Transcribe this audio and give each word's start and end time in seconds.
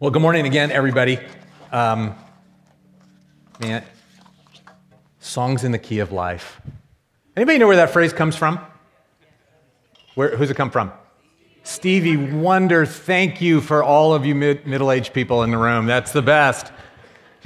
Well, 0.00 0.12
good 0.12 0.22
morning 0.22 0.46
again, 0.46 0.70
everybody. 0.70 1.18
Um, 1.72 2.14
man, 3.58 3.82
songs 5.18 5.64
in 5.64 5.72
the 5.72 5.78
key 5.80 5.98
of 5.98 6.12
life. 6.12 6.60
Anybody 7.36 7.58
know 7.58 7.66
where 7.66 7.74
that 7.74 7.90
phrase 7.90 8.12
comes 8.12 8.36
from? 8.36 8.60
Where, 10.14 10.36
who's 10.36 10.50
it 10.50 10.54
come 10.54 10.70
from? 10.70 10.92
Stevie 11.64 12.16
Wonder. 12.16 12.86
Thank 12.86 13.40
you 13.40 13.60
for 13.60 13.82
all 13.82 14.14
of 14.14 14.24
you 14.24 14.36
mid- 14.36 14.68
middle-aged 14.68 15.12
people 15.12 15.42
in 15.42 15.50
the 15.50 15.58
room. 15.58 15.86
That's 15.86 16.12
the 16.12 16.22
best. 16.22 16.70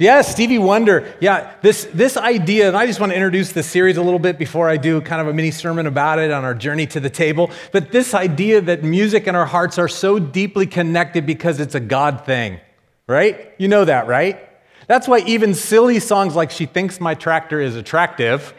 Yes, 0.03 0.29
Stevie 0.29 0.59
Wonder. 0.59 1.15
Yeah, 1.21 1.53
this, 1.61 1.85
this 1.93 2.17
idea, 2.17 2.67
and 2.67 2.75
I 2.75 2.85
just 2.87 2.99
want 2.99 3.13
to 3.13 3.15
introduce 3.15 3.53
the 3.53 3.63
series 3.63 3.95
a 3.95 4.01
little 4.01 4.19
bit 4.19 4.37
before 4.37 4.67
I 4.67 4.75
do 4.75 4.99
kind 4.99 5.21
of 5.21 5.29
a 5.29 5.33
mini 5.33 5.49
sermon 5.49 5.87
about 5.87 6.19
it 6.19 6.29
on 6.29 6.43
our 6.43 6.53
journey 6.53 6.85
to 6.87 6.99
the 6.99 7.09
table. 7.09 7.49
But 7.71 7.93
this 7.93 8.13
idea 8.13 8.59
that 8.59 8.83
music 8.83 9.27
and 9.27 9.37
our 9.37 9.45
hearts 9.45 9.79
are 9.79 9.87
so 9.87 10.19
deeply 10.19 10.65
connected 10.65 11.25
because 11.25 11.61
it's 11.61 11.73
a 11.73 11.79
God 11.79 12.25
thing, 12.25 12.59
right? 13.07 13.53
You 13.57 13.69
know 13.69 13.85
that, 13.85 14.07
right? 14.07 14.45
That's 14.87 15.07
why 15.07 15.19
even 15.19 15.53
silly 15.53 16.01
songs 16.01 16.35
like 16.35 16.51
She 16.51 16.65
Thinks 16.65 16.99
My 16.99 17.15
Tractor 17.15 17.61
is 17.61 17.77
Attractive 17.77 18.53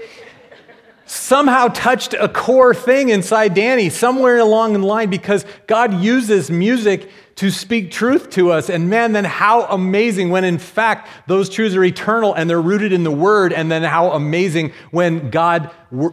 somehow 1.06 1.68
touched 1.68 2.14
a 2.14 2.28
core 2.28 2.74
thing 2.74 3.10
inside 3.10 3.52
Danny 3.52 3.90
somewhere 3.90 4.38
along 4.38 4.72
the 4.72 4.78
line 4.78 5.10
because 5.10 5.44
God 5.66 5.92
uses 6.02 6.50
music 6.50 7.10
to 7.36 7.50
speak 7.50 7.90
truth 7.90 8.30
to 8.30 8.52
us. 8.52 8.70
And 8.70 8.88
man, 8.88 9.12
then 9.12 9.24
how 9.24 9.64
amazing 9.66 10.30
when 10.30 10.44
in 10.44 10.58
fact 10.58 11.08
those 11.26 11.48
truths 11.48 11.74
are 11.74 11.82
eternal 11.82 12.32
and 12.32 12.48
they're 12.48 12.62
rooted 12.62 12.92
in 12.92 13.02
the 13.02 13.10
Word. 13.10 13.52
And 13.52 13.70
then 13.70 13.82
how 13.82 14.12
amazing 14.12 14.72
when 14.92 15.30
God, 15.30 15.70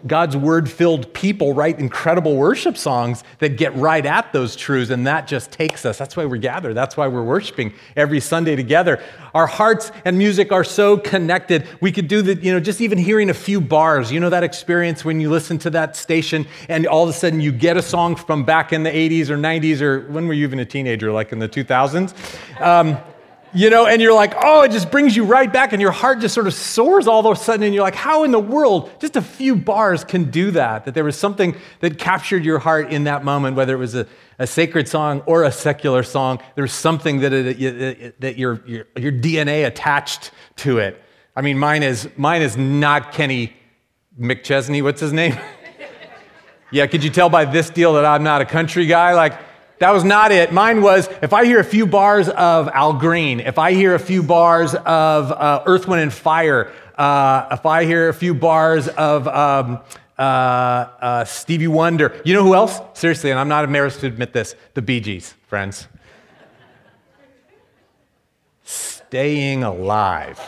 God's 0.08 0.36
Word 0.36 0.70
filled 0.70 1.14
people 1.14 1.54
write 1.54 1.80
incredible 1.80 2.36
worship 2.38 2.76
songs 2.76 3.24
that 3.38 3.56
get 3.56 3.76
right 3.76 4.06
at 4.06 4.34
those 4.34 4.56
truths. 4.56 4.90
And 4.90 5.06
that 5.06 5.28
just 5.28 5.52
takes 5.52 5.86
us. 5.86 5.98
That's 6.00 6.18
why 6.18 6.26
we 6.26 6.40
gather. 6.40 6.74
That's 6.74 6.98
why 6.98 7.08
we're 7.08 7.24
worshiping 7.24 7.74
every 7.96 8.20
Sunday 8.20 8.56
together. 8.56 9.00
Our 9.36 9.48
hearts 9.48 9.92
and 10.04 10.18
music 10.18 10.52
are 10.52 10.64
so 10.64 10.98
connected. 10.98 11.68
We 11.80 11.92
could 11.92 12.08
do 12.08 12.22
the, 12.24 12.36
you 12.36 12.52
know, 12.52 12.60
just 12.60 12.82
even 12.82 12.98
hearing 12.98 13.30
a 13.30 13.34
few 13.34 13.62
bars. 13.62 14.12
You 14.12 14.20
know 14.20 14.30
that 14.32 14.44
experience 14.44 15.06
when 15.06 15.22
you 15.22 15.30
listen 15.30 15.60
to 15.60 15.70
that 15.70 15.96
station 15.96 16.48
and 16.68 16.88
all 16.88 17.04
of 17.04 17.10
a 17.10 17.14
sudden 17.14 17.40
you 17.40 17.52
get 17.52 17.78
a 17.78 17.82
song 17.82 18.16
from 18.16 18.44
back 18.44 18.74
in 18.74 18.84
the 18.84 18.90
80s 18.90 19.30
or 19.30 19.38
90s 19.38 19.82
or 19.82 20.12
when 20.12 20.28
were 20.28 20.34
you 20.34 20.44
even 20.44 20.60
a 20.60 20.66
teenager? 20.66 21.11
Like 21.12 21.32
in 21.32 21.40
the 21.40 21.50
2000s. 21.50 22.14
Um, 22.62 22.98
you 23.54 23.70
know, 23.70 23.86
and 23.86 24.02
you're 24.02 24.14
like, 24.14 24.34
oh, 24.42 24.62
it 24.62 24.72
just 24.72 24.90
brings 24.90 25.16
you 25.16 25.26
right 25.26 25.52
back, 25.52 25.74
and 25.74 25.82
your 25.82 25.92
heart 25.92 26.20
just 26.20 26.34
sort 26.34 26.48
of 26.48 26.54
soars 26.54 27.06
all 27.06 27.26
of 27.26 27.38
a 27.38 27.40
sudden, 27.40 27.64
and 27.64 27.74
you're 27.74 27.84
like, 27.84 27.96
how 27.96 28.24
in 28.24 28.32
the 28.32 28.40
world, 28.40 28.90
just 29.00 29.18
a 29.18 29.22
few 29.22 29.56
bars 29.56 30.06
can 30.06 30.32
do 30.32 30.52
that? 30.52 30.86
That 30.86 30.94
there 30.94 31.04
was 31.04 31.18
something 31.18 31.58
that 31.82 31.98
captured 31.98 32.46
your 32.46 32.60
heart 32.60 32.94
in 32.94 33.04
that 33.06 33.26
moment, 33.26 33.58
whether 33.58 33.74
it 33.74 33.78
was 33.78 33.94
a, 33.94 34.08
a 34.40 34.48
sacred 34.48 34.88
song 34.88 35.22
or 35.26 35.44
a 35.44 35.52
secular 35.52 36.02
song, 36.02 36.40
there 36.56 36.62
was 36.62 36.72
something 36.72 37.20
that, 37.20 37.34
it, 37.34 38.22
that 38.22 38.38
your, 38.38 38.64
your, 38.66 38.88
your 38.96 39.12
DNA 39.12 39.68
attached 39.68 40.32
to 40.58 40.78
it. 40.78 41.02
I 41.36 41.42
mean, 41.42 41.58
mine 41.58 41.84
is, 41.84 42.10
mine 42.18 42.42
is 42.42 42.56
not 42.56 43.12
Kenny 43.12 43.54
McChesney, 44.20 44.82
what's 44.82 45.02
his 45.02 45.14
name? 45.14 45.38
yeah, 46.72 46.88
could 46.88 47.04
you 47.04 47.10
tell 47.10 47.30
by 47.30 47.46
this 47.46 47.70
deal 47.70 47.94
that 47.94 48.06
I'm 48.06 48.24
not 48.24 48.42
a 48.42 48.46
country 48.46 48.86
guy? 48.86 49.14
Like, 49.14 49.38
that 49.82 49.94
was 49.94 50.04
not 50.04 50.32
it. 50.32 50.54
Mine 50.54 50.84
was 50.84 51.10
if 51.24 51.34
I 51.34 51.44
hear 51.44 51.60
a 51.60 51.64
few 51.64 51.88
bars 51.88 52.30
of 52.30 52.68
Al 52.68 52.94
Green, 52.94 53.40
if 53.40 53.58
I 53.58 53.74
hear 53.74 53.96
a 53.96 54.00
few 54.00 54.22
bars 54.22 54.76
of 54.76 55.32
uh, 55.32 55.64
Earth, 55.66 55.88
Wind, 55.88 56.04
and 56.04 56.14
Fire, 56.14 56.72
uh, 57.00 57.48
if 57.50 57.66
I 57.66 57.86
hear 57.86 58.08
a 58.08 58.14
few 58.14 58.36
bars 58.36 58.88
of 58.90 59.28
um, 59.28 59.80
uh, 60.20 60.22
uh, 60.22 61.26
Stevie 61.26 61.68
Wonder, 61.68 62.22
you 62.24 62.36
know 62.36 62.44
who 62.44 62.54
else? 62.54 62.80
Seriously, 62.94 63.32
and 63.32 63.40
I'm 63.40 63.48
not 63.48 63.64
embarrassed 63.64 64.02
to 64.02 64.06
admit 64.06 64.34
this 64.34 64.56
the 64.76 64.84
Bee 64.84 65.00
Gees, 65.00 65.34
friends. 65.48 65.88
Staying 68.64 69.64
alive. 69.64 70.40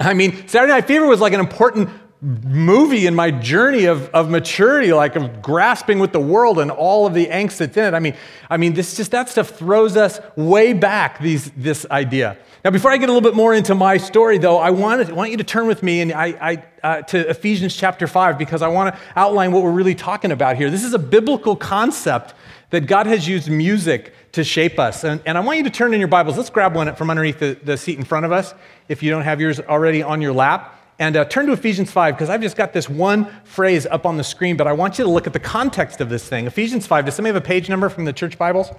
I 0.00 0.14
mean, 0.14 0.48
Saturday 0.48 0.72
Night 0.72 0.88
Fever 0.88 1.06
was 1.06 1.20
like 1.20 1.34
an 1.34 1.40
important 1.40 1.88
movie 2.22 3.08
in 3.08 3.16
my 3.16 3.32
journey 3.32 3.86
of, 3.86 4.08
of 4.10 4.30
maturity, 4.30 4.92
like 4.92 5.16
of 5.16 5.42
grasping 5.42 5.98
with 5.98 6.12
the 6.12 6.20
world 6.20 6.60
and 6.60 6.70
all 6.70 7.04
of 7.04 7.14
the 7.14 7.26
angst 7.26 7.58
that's 7.58 7.76
in 7.76 7.84
it. 7.84 7.94
I 7.94 7.98
mean, 7.98 8.14
I 8.48 8.56
mean, 8.58 8.74
this 8.74 8.94
just 8.94 9.10
that 9.10 9.28
stuff 9.28 9.50
throws 9.50 9.96
us 9.96 10.20
way 10.36 10.72
back. 10.72 11.18
These 11.18 11.50
this 11.56 11.84
idea. 11.90 12.38
Now, 12.64 12.70
before 12.70 12.92
I 12.92 12.96
get 12.96 13.08
a 13.08 13.12
little 13.12 13.28
bit 13.28 13.34
more 13.34 13.52
into 13.52 13.74
my 13.74 13.96
story, 13.96 14.38
though, 14.38 14.58
I 14.58 14.70
want, 14.70 15.04
to, 15.04 15.12
want 15.12 15.32
you 15.32 15.36
to 15.38 15.44
turn 15.44 15.66
with 15.66 15.82
me 15.82 16.00
and 16.00 16.12
I, 16.12 16.26
I 16.26 16.64
uh, 16.84 17.02
to 17.02 17.28
Ephesians 17.28 17.74
chapter 17.74 18.06
five 18.06 18.38
because 18.38 18.62
I 18.62 18.68
want 18.68 18.94
to 18.94 19.00
outline 19.16 19.50
what 19.50 19.64
we're 19.64 19.72
really 19.72 19.96
talking 19.96 20.30
about 20.30 20.56
here. 20.56 20.70
This 20.70 20.84
is 20.84 20.94
a 20.94 21.00
biblical 21.00 21.56
concept 21.56 22.34
that 22.70 22.86
God 22.86 23.06
has 23.06 23.26
used 23.26 23.50
music 23.50 24.14
to 24.32 24.44
shape 24.44 24.78
us. 24.78 25.02
And, 25.02 25.20
and 25.26 25.36
I 25.36 25.40
want 25.40 25.58
you 25.58 25.64
to 25.64 25.70
turn 25.70 25.92
in 25.92 25.98
your 25.98 26.08
Bibles. 26.08 26.36
Let's 26.36 26.50
grab 26.50 26.76
one 26.76 26.94
from 26.94 27.10
underneath 27.10 27.40
the, 27.40 27.58
the 27.64 27.76
seat 27.76 27.98
in 27.98 28.04
front 28.04 28.26
of 28.26 28.32
us 28.32 28.54
if 28.88 29.02
you 29.02 29.10
don't 29.10 29.22
have 29.22 29.40
yours 29.40 29.58
already 29.58 30.04
on 30.04 30.22
your 30.22 30.32
lap. 30.32 30.78
And 31.02 31.16
uh, 31.16 31.24
turn 31.24 31.46
to 31.46 31.52
Ephesians 31.52 31.90
5 31.90 32.14
because 32.14 32.30
I've 32.30 32.40
just 32.40 32.56
got 32.56 32.72
this 32.72 32.88
one 32.88 33.26
phrase 33.42 33.86
up 33.86 34.06
on 34.06 34.18
the 34.18 34.22
screen, 34.22 34.56
but 34.56 34.68
I 34.68 34.72
want 34.72 34.98
you 34.98 35.04
to 35.04 35.10
look 35.10 35.26
at 35.26 35.32
the 35.32 35.40
context 35.40 36.00
of 36.00 36.08
this 36.08 36.28
thing. 36.28 36.46
Ephesians 36.46 36.86
5. 36.86 37.06
Does 37.06 37.16
somebody 37.16 37.34
have 37.34 37.42
a 37.42 37.44
page 37.44 37.68
number 37.68 37.88
from 37.88 38.04
the 38.04 38.12
church 38.12 38.38
Bibles? 38.38 38.70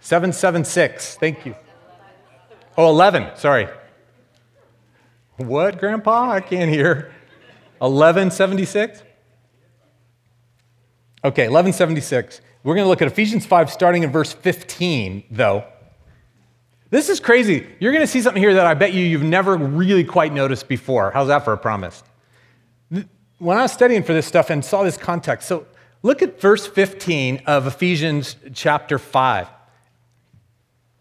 776. 0.00 1.18
Thank 1.18 1.46
you. 1.46 1.54
Oh, 2.76 2.90
11. 2.90 3.36
Sorry. 3.36 3.68
What, 5.36 5.78
Grandpa? 5.78 6.32
I 6.32 6.40
can't 6.40 6.68
hear. 6.68 7.12
1176? 7.78 9.04
Okay, 11.22 11.44
1176. 11.44 12.40
We're 12.64 12.74
going 12.74 12.86
to 12.86 12.88
look 12.88 13.02
at 13.02 13.06
Ephesians 13.06 13.46
5 13.46 13.70
starting 13.70 14.02
in 14.02 14.10
verse 14.10 14.32
15, 14.32 15.22
though. 15.30 15.64
This 16.90 17.10
is 17.10 17.20
crazy. 17.20 17.66
You're 17.80 17.92
going 17.92 18.02
to 18.02 18.10
see 18.10 18.22
something 18.22 18.42
here 18.42 18.54
that 18.54 18.66
I 18.66 18.74
bet 18.74 18.94
you 18.94 19.04
you've 19.04 19.22
never 19.22 19.56
really 19.56 20.04
quite 20.04 20.32
noticed 20.32 20.68
before. 20.68 21.10
How's 21.10 21.28
that 21.28 21.44
for 21.44 21.52
a 21.52 21.58
promise? 21.58 22.02
When 23.38 23.58
I 23.58 23.62
was 23.62 23.72
studying 23.72 24.02
for 24.02 24.14
this 24.14 24.26
stuff 24.26 24.50
and 24.50 24.64
saw 24.64 24.82
this 24.82 24.96
context, 24.96 25.48
so 25.48 25.66
look 26.02 26.22
at 26.22 26.40
verse 26.40 26.66
15 26.66 27.42
of 27.46 27.66
Ephesians 27.66 28.36
chapter 28.54 28.98
5. 28.98 29.48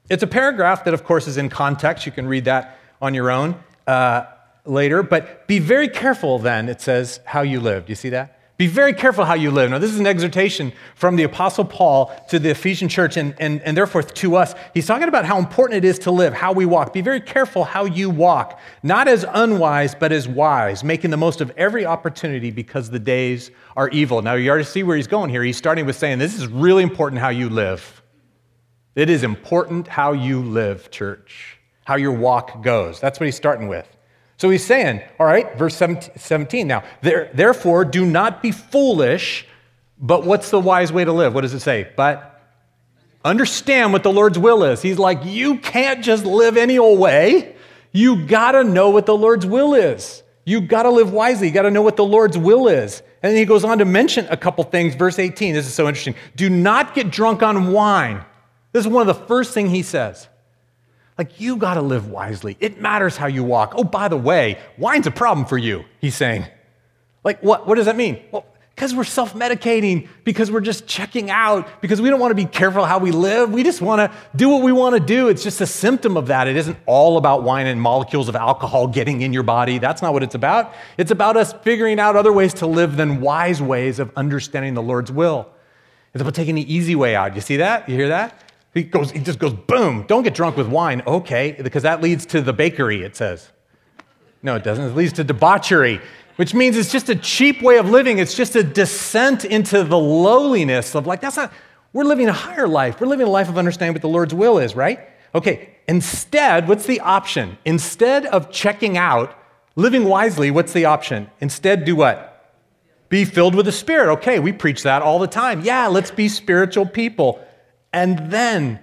It's 0.09 0.24
a 0.24 0.28
paragraph 0.28 0.84
that, 0.86 0.94
of 0.94 1.03
course, 1.03 1.28
is 1.28 1.38
in 1.38 1.50
context. 1.50 2.06
You 2.06 2.12
can 2.12 2.28
read 2.28 2.46
that 2.46 2.78
on 3.02 3.14
your 3.14 3.31
own 3.31 3.56
uh, 3.88 4.26
later. 4.66 5.03
But 5.03 5.47
be 5.47 5.59
very 5.59 5.88
careful 5.88 6.38
then, 6.38 6.70
it 6.70 6.81
says, 6.81 7.22
how 7.26 7.42
you 7.42 7.59
live. 7.59 7.86
Do 7.86 7.92
you 7.92 7.96
see 7.96 8.09
that? 8.09 8.37
Be 8.57 8.66
very 8.66 8.94
careful 8.94 9.23
how 9.23 9.35
you 9.35 9.51
live. 9.51 9.69
Now, 9.69 9.78
this 9.78 9.94
is 9.94 10.00
an 10.00 10.07
exhortation 10.07 10.73
from 10.95 11.16
the 11.16 11.22
Apostle 11.22 11.63
Paul 11.63 12.12
to 12.29 12.40
the 12.40 12.50
Ephesian 12.50 12.90
church 12.90 13.16
and, 13.16 13.35
and, 13.40 13.62
and 13.62 13.78
therefore 13.78 14.01
to 14.01 14.35
us. 14.35 14.56
He's 14.73 14.88
talking 14.88 15.07
about 15.07 15.25
how 15.25 15.38
important 15.38 15.78
it 15.78 15.88
is 15.88 16.00
to 16.00 16.12
live, 16.12 16.34
how 16.34 16.53
we 16.53 16.66
walk. 16.66 16.91
Be 16.91 17.01
very 17.01 17.22
careful 17.22 17.63
how 17.63 17.85
you 17.85 18.09
walk, 18.09 18.59
not 18.81 19.07
as 19.07 19.23
unwise, 19.29 19.94
but 19.94 20.12
as 20.12 20.28
wise, 20.28 20.84
making 20.84 21.12
the 21.12 21.17
most 21.17 21.40
of 21.40 21.51
every 21.56 21.85
opportunity 21.85 22.50
because 22.50 22.90
the 22.90 22.97
days 22.97 23.51
are 23.75 23.90
evil. 23.90 24.23
Now, 24.23 24.34
you 24.34 24.50
already 24.50 24.66
see 24.66 24.81
where 24.81 24.97
he's 24.97 25.06
going 25.06 25.29
here. 25.29 25.44
He's 25.44 25.57
starting 25.57 25.85
with 25.85 25.96
saying, 25.96 26.17
This 26.17 26.34
is 26.34 26.47
really 26.47 26.81
important 26.81 27.22
how 27.22 27.29
you 27.29 27.50
live. 27.50 28.01
It 28.96 29.12
is 29.12 29.22
important 29.22 29.88
how 29.88 30.13
you 30.13 30.41
live, 30.41 30.90
church, 30.90 31.59
how 31.85 31.97
your 31.97 32.13
walk 32.13 32.63
goes. 32.63 33.00
That's 33.00 33.19
what 33.19 33.25
he's 33.25 33.35
starting 33.35 33.67
with. 33.67 33.97
So 34.38 34.50
he's 34.50 34.64
saying, 34.64 35.02
all 35.20 35.25
right, 35.25 35.58
verse 35.58 35.75
17 35.75 36.68
now, 36.68 36.84
therefore 37.02 37.86
do 37.86 38.06
not 38.06 38.42
be 38.42 38.52
foolish, 38.52 39.48
but 40.00 40.24
what's 40.25 40.52
the 40.52 40.59
wise 40.59 40.94
way 40.94 41.03
to 41.03 41.12
live? 41.12 41.34
What 41.34 41.42
does 41.42 41.56
it 41.56 41.62
say? 41.62 41.90
But 41.96 42.40
understand 43.26 43.94
what 43.94 44.03
the 44.03 44.12
Lord's 44.12 44.38
will 44.38 44.64
is. 44.64 44.81
He's 44.81 45.00
like, 45.00 45.26
you 45.26 45.58
can't 45.58 46.03
just 46.03 46.24
live 46.24 46.56
any 46.56 46.78
old 46.78 47.00
way. 47.00 47.56
You 47.92 48.28
gotta 48.28 48.64
know 48.64 48.92
what 48.92 49.08
the 49.08 49.18
Lord's 49.18 49.46
will 49.46 49.74
is. 49.74 50.22
You 50.46 50.62
gotta 50.62 50.92
live 50.92 51.12
wisely. 51.12 51.47
You 51.47 51.53
gotta 51.53 51.72
know 51.72 51.81
what 51.81 51.97
the 51.97 52.06
Lord's 52.06 52.38
will 52.38 52.68
is. 52.68 53.02
And 53.24 53.31
then 53.31 53.38
he 53.38 53.46
goes 53.46 53.64
on 53.64 53.80
to 53.80 53.86
mention 53.86 54.28
a 54.30 54.38
couple 54.38 54.64
things. 54.66 54.94
Verse 54.94 55.18
18, 55.18 55.56
this 55.56 55.66
is 55.66 55.74
so 55.74 55.88
interesting. 55.88 56.14
Do 56.36 56.47
not 56.47 56.94
get 56.94 57.09
drunk 57.09 57.42
on 57.42 57.72
wine. 57.72 58.23
This 58.72 58.85
is 58.85 58.91
one 58.91 59.02
of 59.02 59.08
the 59.08 59.26
first 59.26 59.56
things 59.56 59.72
he 59.72 59.82
says. 59.82 60.29
Like, 61.17 61.40
you 61.40 61.58
got 61.58 61.75
to 61.75 61.81
live 61.81 62.09
wisely. 62.09 62.58
It 62.59 62.79
matters 62.79 63.17
how 63.17 63.28
you 63.28 63.43
walk. 63.43 63.73
Oh, 63.75 63.84
by 63.84 64.08
the 64.08 64.17
way, 64.17 64.59
wine's 64.78 65.08
a 65.08 65.11
problem 65.11 65.46
for 65.47 65.58
you, 65.58 65.84
he's 65.99 66.16
saying. 66.16 66.46
Like, 67.23 67.41
what, 67.41 67.67
what 67.67 67.75
does 67.75 67.85
that 67.87 67.96
mean? 67.96 68.22
Well, 68.31 68.46
because 68.78 68.93
we're 68.93 69.05
self 69.05 69.34
medicating, 69.34 70.08
because 70.23 70.52
we're 70.52 70.61
just 70.61 70.85
checking 70.85 71.31
out, 71.31 71.81
because 71.81 71.99
we 71.99 72.11
don't 72.11 72.19
want 72.19 72.29
to 72.29 72.35
be 72.35 72.46
careful 72.46 72.85
how 72.85 72.99
we 72.99 73.09
live. 73.09 73.49
We 73.52 73.64
just 73.64 73.81
want 73.81 73.99
to 73.99 74.16
do 74.35 74.49
what 74.49 74.61
we 74.61 74.72
want 74.72 74.93
to 74.93 74.99
do. 74.99 75.29
It's 75.29 75.41
just 75.41 75.59
a 75.61 75.66
symptom 75.66 76.16
of 76.16 76.28
that. 76.28 76.47
It 76.47 76.55
isn't 76.55 76.78
all 76.85 77.17
about 77.17 77.41
wine 77.41 77.66
and 77.66 77.81
molecules 77.81 78.29
of 78.29 78.35
alcohol 78.35 78.85
getting 78.85 79.23
in 79.23 79.34
your 79.34 79.41
body. 79.41 79.79
That's 79.79 80.03
not 80.03 80.13
what 80.13 80.22
it's 80.22 80.35
about. 80.35 80.75
It's 80.96 81.09
about 81.09 81.37
us 81.37 81.53
figuring 81.53 81.99
out 81.99 82.16
other 82.16 82.31
ways 82.31 82.53
to 82.55 82.67
live 82.67 82.97
than 82.97 83.20
wise 83.20 83.63
ways 83.63 83.97
of 83.97 84.11
understanding 84.16 84.75
the 84.75 84.84
Lord's 84.84 85.11
will. 85.11 85.49
It's 86.13 86.22
about 86.22 86.35
taking 86.35 86.53
the 86.53 86.72
easy 86.72 86.93
way 86.93 87.16
out. 87.16 87.34
You 87.34 87.41
see 87.41 87.58
that? 87.58 87.90
You 87.90 87.96
hear 87.96 88.09
that? 88.09 88.40
He 88.78 88.84
goes, 88.84 89.09
he 89.09 89.20
just 89.20 89.40
goes, 89.40 89.53
boom, 89.53 90.06
don't 90.08 90.22
get 90.22 90.35
drunk 90.35 90.56
with 90.56 90.68
wine. 90.68 91.02
Okay, 91.08 91.58
because 91.64 91.82
that 91.82 92.00
leads 92.00 92.28
to 92.28 92.41
the 92.41 92.53
bakery, 92.53 93.02
it 93.02 93.16
says. 93.16 93.50
No, 94.44 94.56
it 94.56 94.64
doesn't. 94.64 94.85
It 94.85 94.96
leads 94.96 95.14
to 95.14 95.24
debauchery, 95.24 96.00
which 96.35 96.53
means 96.53 96.78
it's 96.78 96.91
just 96.91 97.09
a 97.09 97.16
cheap 97.16 97.64
way 97.64 97.78
of 97.78 97.90
living. 97.90 98.20
It's 98.20 98.35
just 98.35 98.56
a 98.56 98.64
descent 98.64 99.46
into 99.46 99.84
the 99.84 99.97
lowliness 99.97 100.96
of 100.96 101.08
like, 101.08 101.22
that's 101.22 101.38
not, 101.38 101.52
We're 101.91 102.03
living 102.03 102.29
a 102.29 102.34
higher 102.34 102.68
life. 102.68 103.02
We're 103.02 103.08
living 103.08 103.26
a 103.26 103.32
life 103.32 103.50
of 103.50 103.58
understanding 103.58 103.94
what 103.94 104.03
the 104.03 104.09
Lord's 104.09 104.34
will 104.34 104.59
is, 104.59 104.76
right? 104.76 105.00
Okay, 105.34 105.70
instead, 105.88 106.68
what's 106.68 106.85
the 106.85 107.00
option? 107.00 107.58
Instead 107.66 108.28
of 108.28 108.52
checking 108.52 108.97
out, 108.97 109.35
living 109.76 110.06
wisely, 110.06 110.52
what's 110.52 110.73
the 110.73 110.85
option? 110.85 111.32
Instead, 111.41 111.84
do 111.84 111.96
what? 111.96 112.53
Be 113.09 113.26
filled 113.26 113.56
with 113.56 113.66
the 113.66 113.72
Spirit. 113.72 114.12
Okay, 114.14 114.38
we 114.38 114.52
preach 114.52 114.84
that 114.84 115.02
all 115.02 115.18
the 115.18 115.28
time. 115.28 115.62
Yeah, 115.62 115.88
let's 115.88 116.12
be 116.12 116.30
spiritual 116.30 116.85
people. 116.85 117.44
And 117.93 118.31
then 118.31 118.79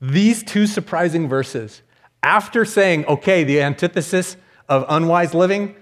these 0.00 0.42
two 0.42 0.66
surprising 0.66 1.28
verses, 1.28 1.82
after 2.22 2.64
saying, 2.64 3.06
okay, 3.06 3.44
the 3.44 3.62
antithesis 3.62 4.36
of 4.68 4.84
unwise 4.88 5.34
living 5.34 5.76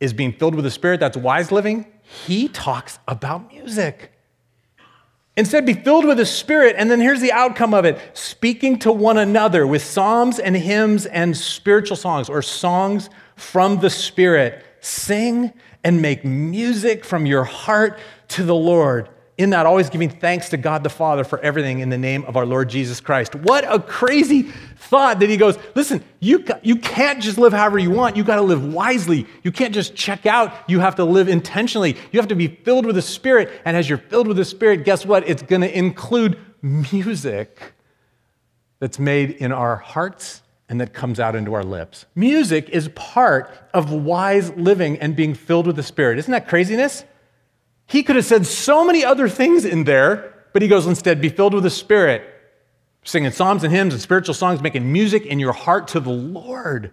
is 0.00 0.12
being 0.12 0.32
filled 0.32 0.54
with 0.54 0.64
the 0.64 0.70
Spirit, 0.70 1.00
that's 1.00 1.16
wise 1.16 1.50
living, 1.50 1.86
he 2.02 2.48
talks 2.48 2.98
about 3.08 3.52
music. 3.52 4.12
Instead, 5.36 5.66
be 5.66 5.74
filled 5.74 6.06
with 6.06 6.16
the 6.16 6.26
Spirit, 6.26 6.76
and 6.78 6.90
then 6.90 7.00
here's 7.00 7.20
the 7.20 7.32
outcome 7.32 7.74
of 7.74 7.84
it 7.84 7.98
speaking 8.14 8.78
to 8.78 8.90
one 8.90 9.18
another 9.18 9.66
with 9.66 9.82
psalms 9.82 10.38
and 10.38 10.56
hymns 10.56 11.04
and 11.04 11.36
spiritual 11.36 11.96
songs 11.96 12.28
or 12.30 12.40
songs 12.40 13.10
from 13.34 13.80
the 13.80 13.90
Spirit. 13.90 14.64
Sing 14.80 15.52
and 15.84 16.00
make 16.00 16.24
music 16.24 17.04
from 17.04 17.26
your 17.26 17.44
heart 17.44 17.98
to 18.28 18.44
the 18.44 18.54
Lord. 18.54 19.10
In 19.38 19.50
that, 19.50 19.66
always 19.66 19.90
giving 19.90 20.08
thanks 20.08 20.48
to 20.48 20.56
God 20.56 20.82
the 20.82 20.88
Father 20.88 21.22
for 21.22 21.38
everything 21.40 21.80
in 21.80 21.90
the 21.90 21.98
name 21.98 22.24
of 22.24 22.38
our 22.38 22.46
Lord 22.46 22.70
Jesus 22.70 23.00
Christ. 23.00 23.34
What 23.34 23.70
a 23.70 23.78
crazy 23.78 24.44
thought 24.76 25.18
that 25.20 25.28
he 25.28 25.36
goes, 25.36 25.58
listen, 25.74 26.02
you, 26.20 26.42
you 26.62 26.76
can't 26.76 27.22
just 27.22 27.36
live 27.36 27.52
however 27.52 27.78
you 27.78 27.90
want. 27.90 28.16
You 28.16 28.24
got 28.24 28.36
to 28.36 28.42
live 28.42 28.72
wisely. 28.72 29.26
You 29.42 29.52
can't 29.52 29.74
just 29.74 29.94
check 29.94 30.24
out. 30.24 30.54
You 30.66 30.80
have 30.80 30.96
to 30.96 31.04
live 31.04 31.28
intentionally. 31.28 31.98
You 32.12 32.20
have 32.20 32.28
to 32.28 32.34
be 32.34 32.48
filled 32.48 32.86
with 32.86 32.94
the 32.94 33.02
Spirit. 33.02 33.50
And 33.66 33.76
as 33.76 33.90
you're 33.90 33.98
filled 33.98 34.26
with 34.26 34.38
the 34.38 34.44
Spirit, 34.44 34.86
guess 34.86 35.04
what? 35.04 35.28
It's 35.28 35.42
going 35.42 35.62
to 35.62 35.78
include 35.78 36.38
music 36.62 37.74
that's 38.78 38.98
made 38.98 39.32
in 39.32 39.52
our 39.52 39.76
hearts 39.76 40.40
and 40.70 40.80
that 40.80 40.94
comes 40.94 41.20
out 41.20 41.36
into 41.36 41.52
our 41.52 41.62
lips. 41.62 42.06
Music 42.14 42.70
is 42.70 42.88
part 42.94 43.52
of 43.74 43.92
wise 43.92 44.50
living 44.52 44.98
and 44.98 45.14
being 45.14 45.34
filled 45.34 45.66
with 45.66 45.76
the 45.76 45.82
Spirit. 45.82 46.18
Isn't 46.18 46.32
that 46.32 46.48
craziness? 46.48 47.04
He 47.86 48.02
could 48.02 48.16
have 48.16 48.24
said 48.24 48.46
so 48.46 48.84
many 48.84 49.04
other 49.04 49.28
things 49.28 49.64
in 49.64 49.84
there, 49.84 50.34
but 50.52 50.62
he 50.62 50.68
goes 50.68 50.86
instead, 50.86 51.20
be 51.20 51.28
filled 51.28 51.54
with 51.54 51.62
the 51.62 51.70
Spirit, 51.70 52.22
singing 53.04 53.30
psalms 53.30 53.62
and 53.62 53.72
hymns 53.72 53.94
and 53.94 54.02
spiritual 54.02 54.34
songs, 54.34 54.60
making 54.60 54.92
music 54.92 55.24
in 55.26 55.38
your 55.38 55.52
heart 55.52 55.88
to 55.88 56.00
the 56.00 56.10
Lord. 56.10 56.92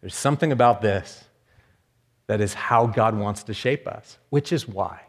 There's 0.00 0.16
something 0.16 0.52
about 0.52 0.82
this 0.82 1.24
that 2.26 2.40
is 2.40 2.54
how 2.54 2.86
God 2.86 3.16
wants 3.16 3.44
to 3.44 3.54
shape 3.54 3.86
us, 3.86 4.18
which 4.30 4.52
is 4.52 4.66
why 4.66 5.02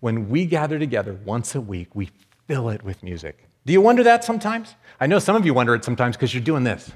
when 0.00 0.30
we 0.30 0.46
gather 0.46 0.78
together 0.78 1.18
once 1.24 1.54
a 1.54 1.60
week, 1.60 1.88
we 1.94 2.10
fill 2.48 2.70
it 2.70 2.82
with 2.82 3.02
music. 3.02 3.46
Do 3.66 3.72
you 3.72 3.80
wonder 3.80 4.02
that 4.02 4.24
sometimes? 4.24 4.74
I 4.98 5.06
know 5.06 5.18
some 5.18 5.36
of 5.36 5.46
you 5.46 5.54
wonder 5.54 5.74
it 5.74 5.84
sometimes 5.84 6.16
because 6.16 6.34
you're 6.34 6.42
doing 6.42 6.64
this. 6.64 6.90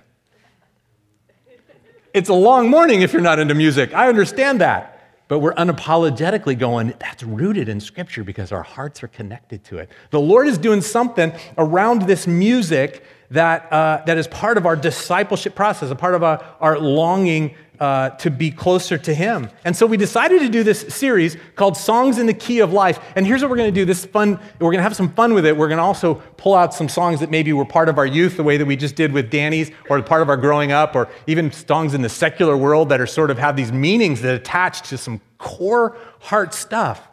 It's 2.14 2.28
a 2.28 2.34
long 2.34 2.70
morning 2.70 3.02
if 3.02 3.12
you're 3.12 3.22
not 3.22 3.38
into 3.38 3.54
music. 3.54 3.92
I 3.92 4.08
understand 4.08 4.60
that. 4.60 4.93
But 5.26 5.38
we're 5.38 5.54
unapologetically 5.54 6.58
going, 6.58 6.92
that's 6.98 7.22
rooted 7.22 7.68
in 7.68 7.80
Scripture 7.80 8.24
because 8.24 8.52
our 8.52 8.62
hearts 8.62 9.02
are 9.02 9.08
connected 9.08 9.64
to 9.64 9.78
it. 9.78 9.90
The 10.10 10.20
Lord 10.20 10.46
is 10.46 10.58
doing 10.58 10.82
something 10.82 11.32
around 11.56 12.02
this 12.02 12.26
music 12.26 13.02
that, 13.30 13.72
uh, 13.72 14.02
that 14.06 14.18
is 14.18 14.26
part 14.28 14.58
of 14.58 14.66
our 14.66 14.76
discipleship 14.76 15.54
process, 15.54 15.90
a 15.90 15.96
part 15.96 16.14
of 16.14 16.22
our, 16.22 16.44
our 16.60 16.78
longing 16.78 17.54
uh, 17.80 18.10
to 18.10 18.30
be 18.30 18.50
closer 18.50 18.96
to 18.96 19.12
Him. 19.12 19.50
And 19.64 19.76
so 19.76 19.86
we 19.86 19.96
decided 19.96 20.40
to 20.40 20.48
do 20.48 20.62
this 20.62 20.80
series 20.94 21.36
called 21.56 21.76
Songs 21.76 22.18
in 22.18 22.26
the 22.26 22.34
Key 22.34 22.60
of 22.60 22.72
Life. 22.72 23.00
And 23.16 23.26
here's 23.26 23.42
what 23.42 23.50
we're 23.50 23.56
going 23.56 23.72
to 23.72 23.80
do 23.80 23.84
this 23.84 24.04
fun, 24.04 24.38
we're 24.60 24.70
going 24.70 24.78
to 24.78 24.82
have 24.82 24.94
some 24.94 25.12
fun 25.12 25.34
with 25.34 25.44
it. 25.44 25.56
We're 25.56 25.68
going 25.68 25.78
to 25.78 25.84
also 25.84 26.14
pull 26.36 26.54
out 26.54 26.72
some 26.72 26.88
songs 26.88 27.20
that 27.20 27.30
maybe 27.30 27.52
were 27.52 27.64
part 27.64 27.88
of 27.88 27.98
our 27.98 28.06
youth, 28.06 28.36
the 28.36 28.44
way 28.44 28.56
that 28.56 28.66
we 28.66 28.76
just 28.76 28.94
did 28.94 29.12
with 29.12 29.30
Danny's, 29.30 29.70
or 29.90 30.00
part 30.02 30.22
of 30.22 30.28
our 30.28 30.36
growing 30.36 30.70
up, 30.70 30.94
or 30.94 31.08
even 31.26 31.50
songs 31.50 31.94
in 31.94 32.02
the 32.02 32.08
secular 32.08 32.56
world 32.56 32.90
that 32.90 33.00
are 33.00 33.06
sort 33.06 33.30
of 33.30 33.38
have 33.38 33.56
these 33.56 33.72
meanings 33.72 34.20
that 34.22 34.34
attach 34.34 34.88
to 34.90 34.98
some 34.98 35.20
core 35.38 35.96
heart 36.20 36.54
stuff. 36.54 37.08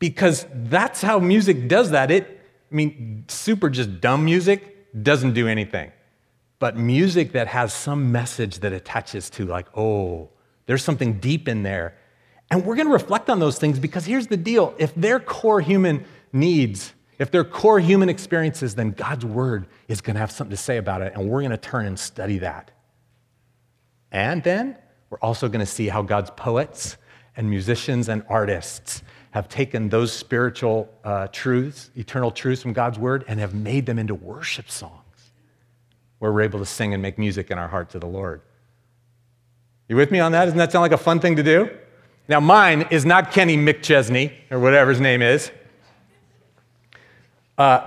Because 0.00 0.46
that's 0.52 1.02
how 1.02 1.18
music 1.20 1.68
does 1.68 1.90
that. 1.90 2.10
It, 2.10 2.40
I 2.72 2.74
mean, 2.74 3.24
super 3.28 3.68
just 3.68 4.00
dumb 4.00 4.24
music 4.24 4.69
doesn't 4.94 5.34
do 5.34 5.48
anything 5.48 5.92
but 6.60 6.76
music 6.76 7.32
that 7.32 7.48
has 7.48 7.72
some 7.72 8.12
message 8.12 8.60
that 8.60 8.72
attaches 8.72 9.30
to, 9.30 9.46
like, 9.46 9.66
oh, 9.76 10.28
there's 10.66 10.84
something 10.84 11.14
deep 11.14 11.48
in 11.48 11.64
there. 11.64 11.96
And 12.50 12.64
we're 12.64 12.76
going 12.76 12.86
to 12.86 12.92
reflect 12.92 13.30
on 13.30 13.40
those 13.40 13.58
things 13.58 13.78
because 13.78 14.04
here's 14.04 14.28
the 14.28 14.36
deal 14.36 14.74
if 14.78 14.94
they're 14.94 15.18
core 15.18 15.60
human 15.60 16.04
needs, 16.32 16.92
if 17.18 17.30
they're 17.30 17.44
core 17.44 17.80
human 17.80 18.08
experiences, 18.08 18.74
then 18.74 18.90
God's 18.90 19.24
word 19.24 19.66
is 19.88 20.00
going 20.00 20.14
to 20.14 20.20
have 20.20 20.30
something 20.30 20.54
to 20.54 20.62
say 20.62 20.76
about 20.76 21.02
it, 21.02 21.14
and 21.14 21.28
we're 21.28 21.40
going 21.40 21.50
to 21.50 21.56
turn 21.56 21.86
and 21.86 21.98
study 21.98 22.38
that. 22.38 22.70
And 24.12 24.42
then 24.42 24.76
we're 25.08 25.18
also 25.20 25.48
going 25.48 25.60
to 25.60 25.66
see 25.66 25.88
how 25.88 26.02
God's 26.02 26.30
poets 26.30 26.98
and 27.36 27.48
musicians 27.48 28.08
and 28.08 28.22
artists 28.28 29.02
have 29.30 29.48
taken 29.48 29.88
those 29.88 30.12
spiritual 30.12 30.92
uh, 31.04 31.28
truths, 31.28 31.90
eternal 31.96 32.30
truths 32.30 32.62
from 32.62 32.72
God's 32.72 32.98
word, 32.98 33.24
and 33.28 33.38
have 33.38 33.54
made 33.54 33.86
them 33.86 33.98
into 33.98 34.14
worship 34.14 34.70
songs 34.70 35.00
where 36.18 36.32
we're 36.32 36.42
able 36.42 36.58
to 36.58 36.66
sing 36.66 36.92
and 36.92 37.02
make 37.02 37.18
music 37.18 37.50
in 37.50 37.58
our 37.58 37.68
heart 37.68 37.90
to 37.90 37.98
the 37.98 38.06
Lord. 38.06 38.42
You 39.88 39.96
with 39.96 40.10
me 40.10 40.20
on 40.20 40.32
that? 40.32 40.44
Doesn't 40.44 40.58
that 40.58 40.72
sound 40.72 40.82
like 40.82 40.92
a 40.92 40.98
fun 40.98 41.20
thing 41.20 41.36
to 41.36 41.42
do? 41.42 41.70
Now, 42.28 42.38
mine 42.38 42.86
is 42.90 43.04
not 43.04 43.32
Kenny 43.32 43.56
McChesney 43.56 44.32
or 44.50 44.60
whatever 44.60 44.90
his 44.90 45.00
name 45.00 45.22
is. 45.22 45.50
Uh, 47.58 47.86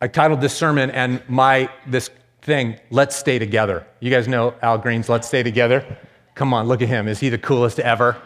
I 0.00 0.08
titled 0.08 0.40
this 0.40 0.54
sermon 0.54 0.90
and 0.90 1.22
my 1.28 1.70
this 1.86 2.10
thing, 2.42 2.78
"Let's 2.90 3.14
Stay 3.14 3.38
Together." 3.38 3.86
You 4.00 4.10
guys 4.10 4.26
know 4.26 4.54
Al 4.62 4.78
Green's 4.78 5.08
"Let's 5.08 5.28
Stay 5.28 5.42
Together." 5.42 5.84
Come 6.34 6.54
on, 6.54 6.66
look 6.66 6.82
at 6.82 6.88
him. 6.88 7.06
Is 7.06 7.20
he 7.20 7.28
the 7.28 7.38
coolest 7.38 7.78
ever? 7.78 8.16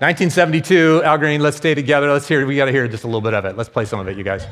1972, 0.00 1.02
Al 1.04 1.18
Green, 1.18 1.42
"Let's 1.42 1.58
Stay 1.58 1.74
Together." 1.74 2.10
Let's 2.10 2.26
hear. 2.26 2.46
We 2.46 2.56
got 2.56 2.64
to 2.64 2.72
hear 2.72 2.88
just 2.88 3.04
a 3.04 3.06
little 3.06 3.20
bit 3.20 3.34
of 3.34 3.44
it. 3.44 3.58
Let's 3.58 3.68
play 3.68 3.84
some 3.84 4.00
of 4.00 4.08
it, 4.08 4.16
you 4.16 4.24
guys. 4.24 4.46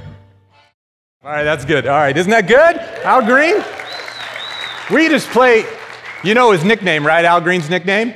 All 1.24 1.30
right, 1.30 1.42
that's 1.42 1.64
good. 1.64 1.86
All 1.86 1.96
right, 1.96 2.14
isn't 2.14 2.30
that 2.30 2.46
good? 2.46 2.76
Al 3.02 3.24
Green? 3.24 3.56
We 4.90 5.08
just 5.08 5.26
play, 5.30 5.64
you 6.22 6.34
know 6.34 6.50
his 6.50 6.64
nickname, 6.64 7.06
right? 7.06 7.24
Al 7.24 7.40
Green's 7.40 7.70
nickname? 7.70 8.14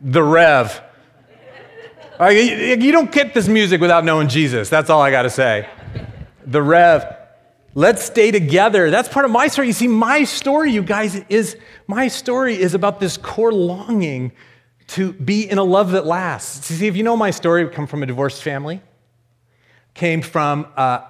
The 0.00 0.22
Rev. 0.22 0.80
you 2.20 2.92
don't 2.92 3.10
get 3.10 3.34
this 3.34 3.48
music 3.48 3.80
without 3.80 4.04
knowing 4.04 4.28
Jesus. 4.28 4.68
That's 4.68 4.88
all 4.88 5.02
I 5.02 5.10
got 5.10 5.22
to 5.22 5.30
say. 5.30 5.68
The 6.46 6.62
Rev. 6.62 7.12
Let's 7.74 8.04
stay 8.04 8.30
together. 8.30 8.88
That's 8.90 9.08
part 9.08 9.24
of 9.24 9.32
my 9.32 9.48
story. 9.48 9.66
You 9.66 9.72
see, 9.72 9.88
my 9.88 10.22
story, 10.22 10.70
you 10.70 10.82
guys, 10.82 11.20
is 11.28 11.56
my 11.88 12.06
story 12.06 12.60
is 12.60 12.74
about 12.74 13.00
this 13.00 13.16
core 13.16 13.52
longing 13.52 14.30
to 14.88 15.12
be 15.12 15.48
in 15.48 15.58
a 15.58 15.62
love 15.62 15.92
that 15.92 16.06
lasts. 16.06 16.66
See, 16.66 16.86
if 16.86 16.96
you 16.96 17.02
know 17.02 17.16
my 17.16 17.30
story, 17.30 17.68
come 17.68 17.86
from 17.86 18.02
a 18.02 18.06
divorced 18.06 18.42
family, 18.42 18.82
came 19.94 20.22
from 20.22 20.66
uh, 20.76 21.00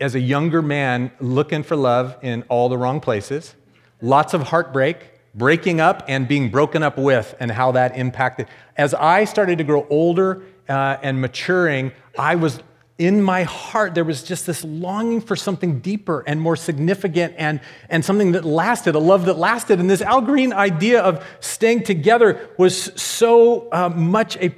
as 0.00 0.14
a 0.14 0.20
younger 0.20 0.62
man 0.62 1.10
looking 1.20 1.62
for 1.62 1.76
love 1.76 2.16
in 2.22 2.42
all 2.48 2.68
the 2.68 2.78
wrong 2.78 3.00
places, 3.00 3.54
lots 4.00 4.34
of 4.34 4.42
heartbreak, 4.42 4.98
breaking 5.34 5.80
up 5.80 6.04
and 6.08 6.28
being 6.28 6.50
broken 6.50 6.82
up 6.82 6.96
with, 6.96 7.34
and 7.40 7.50
how 7.50 7.72
that 7.72 7.96
impacted. 7.96 8.46
As 8.76 8.94
I 8.94 9.24
started 9.24 9.58
to 9.58 9.64
grow 9.64 9.86
older 9.90 10.42
uh, 10.68 10.98
and 11.02 11.20
maturing, 11.20 11.92
I 12.18 12.36
was 12.36 12.60
in 12.98 13.22
my 13.22 13.44
heart, 13.44 13.94
there 13.94 14.04
was 14.04 14.24
just 14.24 14.44
this 14.44 14.64
longing 14.64 15.20
for 15.20 15.36
something 15.36 15.78
deeper 15.78 16.24
and 16.26 16.40
more 16.40 16.56
significant 16.56 17.32
and, 17.38 17.60
and 17.88 18.04
something 18.04 18.32
that 18.32 18.44
lasted, 18.44 18.96
a 18.96 18.98
love 18.98 19.26
that 19.26 19.38
lasted. 19.38 19.78
And 19.78 19.88
this 19.88 20.02
Al 20.02 20.20
Green 20.20 20.52
idea 20.52 21.00
of 21.00 21.24
staying 21.38 21.84
together 21.84 22.50
was 22.58 22.76
so 23.00 23.68
uh, 23.70 23.88
much 23.88 24.36
a, 24.38 24.52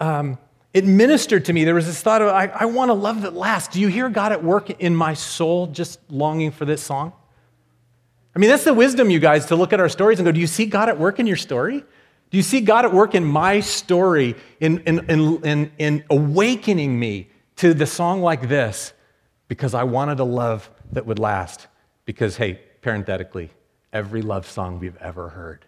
um, 0.00 0.38
it 0.72 0.86
ministered 0.86 1.44
to 1.44 1.52
me. 1.52 1.64
There 1.64 1.74
was 1.74 1.84
this 1.84 2.00
thought 2.00 2.22
of, 2.22 2.28
I, 2.28 2.46
I 2.46 2.64
want 2.64 2.90
a 2.90 2.94
love 2.94 3.20
that 3.20 3.34
lasts. 3.34 3.74
Do 3.74 3.80
you 3.80 3.88
hear 3.88 4.08
God 4.08 4.32
at 4.32 4.42
work 4.42 4.70
in 4.70 4.96
my 4.96 5.12
soul 5.12 5.66
just 5.66 6.00
longing 6.10 6.52
for 6.52 6.64
this 6.64 6.82
song? 6.82 7.12
I 8.34 8.38
mean, 8.38 8.48
that's 8.48 8.64
the 8.64 8.74
wisdom, 8.74 9.10
you 9.10 9.20
guys, 9.20 9.46
to 9.46 9.56
look 9.56 9.74
at 9.74 9.78
our 9.78 9.90
stories 9.90 10.18
and 10.18 10.24
go, 10.24 10.32
Do 10.32 10.40
you 10.40 10.46
see 10.46 10.64
God 10.64 10.88
at 10.88 10.98
work 10.98 11.20
in 11.20 11.26
your 11.26 11.36
story? 11.36 11.84
Do 12.30 12.36
you 12.38 12.42
see 12.42 12.62
God 12.62 12.86
at 12.86 12.92
work 12.92 13.14
in 13.14 13.24
my 13.24 13.60
story, 13.60 14.34
in, 14.58 14.78
in, 14.80 15.08
in, 15.10 15.44
in, 15.44 15.72
in 15.78 16.04
awakening 16.10 16.98
me 16.98 17.28
to 17.56 17.74
the 17.74 17.86
song 17.86 18.22
like 18.22 18.48
this? 18.48 18.92
Because 19.48 19.74
I 19.74 19.84
wanted 19.84 20.20
a 20.20 20.24
love 20.24 20.70
that 20.92 21.06
would 21.06 21.18
last. 21.18 21.66
Because, 22.04 22.36
hey, 22.36 22.60
parenthetically, 22.82 23.50
every 23.92 24.22
love 24.22 24.48
song 24.48 24.78
we've 24.78 24.96
ever 24.96 25.30
heard 25.30 25.64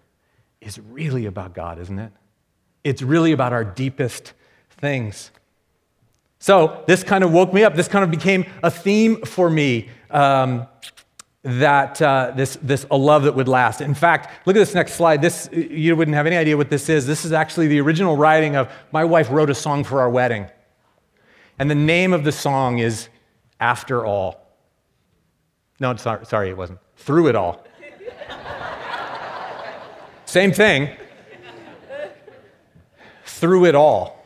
is 0.61 0.79
really 0.79 1.27
about 1.27 1.55
God, 1.55 1.79
isn't 1.79 1.99
it? 1.99 2.13
It's 2.85 3.03
really 3.03 3.33
about 3.33 3.53
our 3.53 3.65
deepest 3.65 4.33
things. 4.71 5.31
So 6.39 6.85
this 6.87 7.03
kind 7.03 7.25
of 7.25 7.33
woke 7.33 7.53
me 7.53 7.65
up. 7.65 7.75
This 7.75 7.89
kind 7.89 8.05
of 8.05 8.11
became 8.11 8.47
a 8.63 8.71
theme 8.71 9.23
for 9.23 9.49
me. 9.51 9.89
Um, 10.11 10.67
that 11.47 12.03
uh, 12.03 12.33
this, 12.35 12.59
this 12.61 12.87
a 12.91 12.97
love 12.97 13.23
that 13.23 13.37
would 13.37 13.47
last. 13.47 13.81
In 13.81 13.95
fact, 13.95 14.47
look 14.47 14.57
at 14.57 14.59
this 14.59 14.75
next 14.75 14.95
slide. 14.95 15.23
This 15.23 15.49
you 15.53 15.95
wouldn't 15.95 16.17
have 16.17 16.27
any 16.27 16.37
idea 16.37 16.57
what 16.57 16.71
this 16.71 16.89
is. 16.89 17.07
This 17.07 17.25
is 17.25 17.31
actually 17.31 17.69
the 17.69 17.81
original 17.81 18.17
writing 18.17 18.57
of 18.57 18.69
my 18.91 19.05
wife 19.05 19.31
wrote 19.31 19.49
a 19.49 19.55
song 19.55 19.85
for 19.85 20.01
our 20.01 20.11
wedding. 20.11 20.49
And 21.59 21.71
the 21.71 21.75
name 21.75 22.13
of 22.13 22.25
the 22.25 22.33
song 22.33 22.79
is 22.79 23.09
After 23.61 24.05
All. 24.05 24.41
No, 25.81 25.95
sorry, 25.97 26.25
sorry 26.27 26.51
it 26.51 26.57
wasn't. 26.57 26.79
Through 26.97 27.29
It 27.29 27.37
All. 27.37 27.67
Same 30.27 30.53
thing. 30.53 30.91
Through 33.25 33.67
it 33.67 33.75
all. 33.75 34.23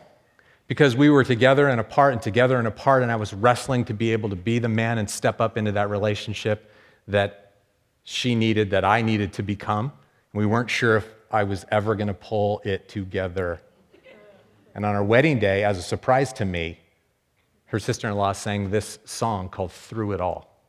Because 0.66 0.96
we 0.96 1.10
were 1.10 1.24
together 1.24 1.68
and 1.68 1.80
apart 1.80 2.14
and 2.14 2.22
together 2.22 2.58
and 2.58 2.66
apart, 2.66 3.02
and 3.02 3.12
I 3.12 3.16
was 3.16 3.34
wrestling 3.34 3.84
to 3.84 3.94
be 3.94 4.12
able 4.12 4.30
to 4.30 4.36
be 4.36 4.58
the 4.58 4.68
man 4.68 4.98
and 4.98 5.10
step 5.10 5.40
up 5.40 5.58
into 5.58 5.72
that 5.72 5.90
relationship 5.90 6.72
that 7.06 7.52
she 8.04 8.34
needed, 8.34 8.70
that 8.70 8.84
I 8.84 9.02
needed 9.02 9.32
to 9.34 9.42
become. 9.42 9.92
We 10.32 10.46
weren't 10.46 10.70
sure 10.70 10.96
if 10.96 11.06
I 11.30 11.44
was 11.44 11.66
ever 11.70 11.94
going 11.94 12.08
to 12.08 12.14
pull 12.14 12.62
it 12.64 12.88
together. 12.88 13.60
And 14.74 14.86
on 14.86 14.94
our 14.94 15.04
wedding 15.04 15.38
day, 15.38 15.64
as 15.64 15.76
a 15.76 15.82
surprise 15.82 16.32
to 16.34 16.44
me, 16.44 16.78
her 17.70 17.78
sister 17.78 18.08
in 18.08 18.14
law 18.16 18.32
sang 18.32 18.70
this 18.70 18.98
song 19.04 19.48
called 19.48 19.72
Through 19.72 20.12
It 20.12 20.20
All. 20.20 20.60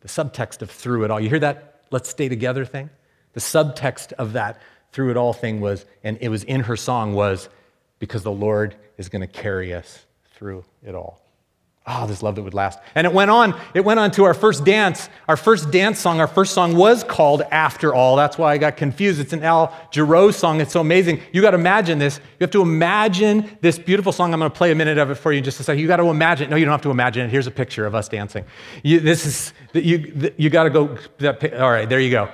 The 0.00 0.08
subtext 0.08 0.62
of 0.62 0.70
Through 0.70 1.04
It 1.04 1.10
All. 1.10 1.20
You 1.20 1.28
hear 1.28 1.38
that 1.38 1.84
let's 1.90 2.08
stay 2.08 2.28
together 2.28 2.64
thing? 2.64 2.90
The 3.34 3.40
subtext 3.40 4.12
of 4.14 4.32
that 4.32 4.60
Through 4.92 5.12
It 5.12 5.16
All 5.16 5.32
thing 5.32 5.60
was, 5.60 5.86
and 6.02 6.18
it 6.20 6.28
was 6.28 6.42
in 6.44 6.62
her 6.62 6.76
song, 6.76 7.14
was 7.14 7.48
because 7.98 8.24
the 8.24 8.32
Lord 8.32 8.74
is 8.98 9.08
going 9.08 9.20
to 9.20 9.28
carry 9.28 9.72
us 9.72 10.06
through 10.34 10.64
it 10.82 10.94
all. 10.94 11.23
Oh, 11.86 12.06
this 12.06 12.22
love 12.22 12.34
that 12.36 12.42
would 12.42 12.54
last. 12.54 12.78
And 12.94 13.06
it 13.06 13.12
went 13.12 13.30
on, 13.30 13.60
it 13.74 13.84
went 13.84 14.00
on 14.00 14.10
to 14.12 14.24
our 14.24 14.32
first 14.32 14.64
dance. 14.64 15.10
Our 15.28 15.36
first 15.36 15.70
dance 15.70 15.98
song, 15.98 16.18
our 16.18 16.26
first 16.26 16.54
song 16.54 16.76
was 16.76 17.04
called 17.04 17.42
After 17.50 17.94
All. 17.94 18.16
That's 18.16 18.38
why 18.38 18.54
I 18.54 18.58
got 18.58 18.78
confused. 18.78 19.20
It's 19.20 19.34
an 19.34 19.42
Al 19.42 19.68
Jarreau 19.92 20.32
song. 20.32 20.62
It's 20.62 20.72
so 20.72 20.80
amazing. 20.80 21.20
You 21.32 21.42
got 21.42 21.50
to 21.50 21.58
imagine 21.58 21.98
this. 21.98 22.20
You 22.38 22.44
have 22.44 22.50
to 22.52 22.62
imagine 22.62 23.58
this 23.60 23.78
beautiful 23.78 24.12
song. 24.12 24.32
I'm 24.32 24.40
going 24.40 24.50
to 24.50 24.56
play 24.56 24.72
a 24.72 24.74
minute 24.74 24.96
of 24.96 25.10
it 25.10 25.16
for 25.16 25.30
you 25.30 25.38
in 25.38 25.44
just 25.44 25.60
a 25.60 25.62
second. 25.62 25.78
You 25.78 25.86
got 25.86 25.98
to 25.98 26.04
imagine. 26.04 26.48
No, 26.48 26.56
you 26.56 26.64
don't 26.64 26.72
have 26.72 26.80
to 26.82 26.90
imagine 26.90 27.26
it. 27.26 27.30
Here's 27.30 27.46
a 27.46 27.50
picture 27.50 27.84
of 27.84 27.94
us 27.94 28.08
dancing. 28.08 28.46
You, 28.82 29.00
this 29.00 29.26
is, 29.26 29.52
you, 29.74 30.32
you 30.38 30.48
got 30.48 30.64
to 30.64 30.70
go. 30.70 30.96
That, 31.18 31.52
all 31.60 31.70
right, 31.70 31.86
there 31.86 32.00
you 32.00 32.10
go. 32.10 32.30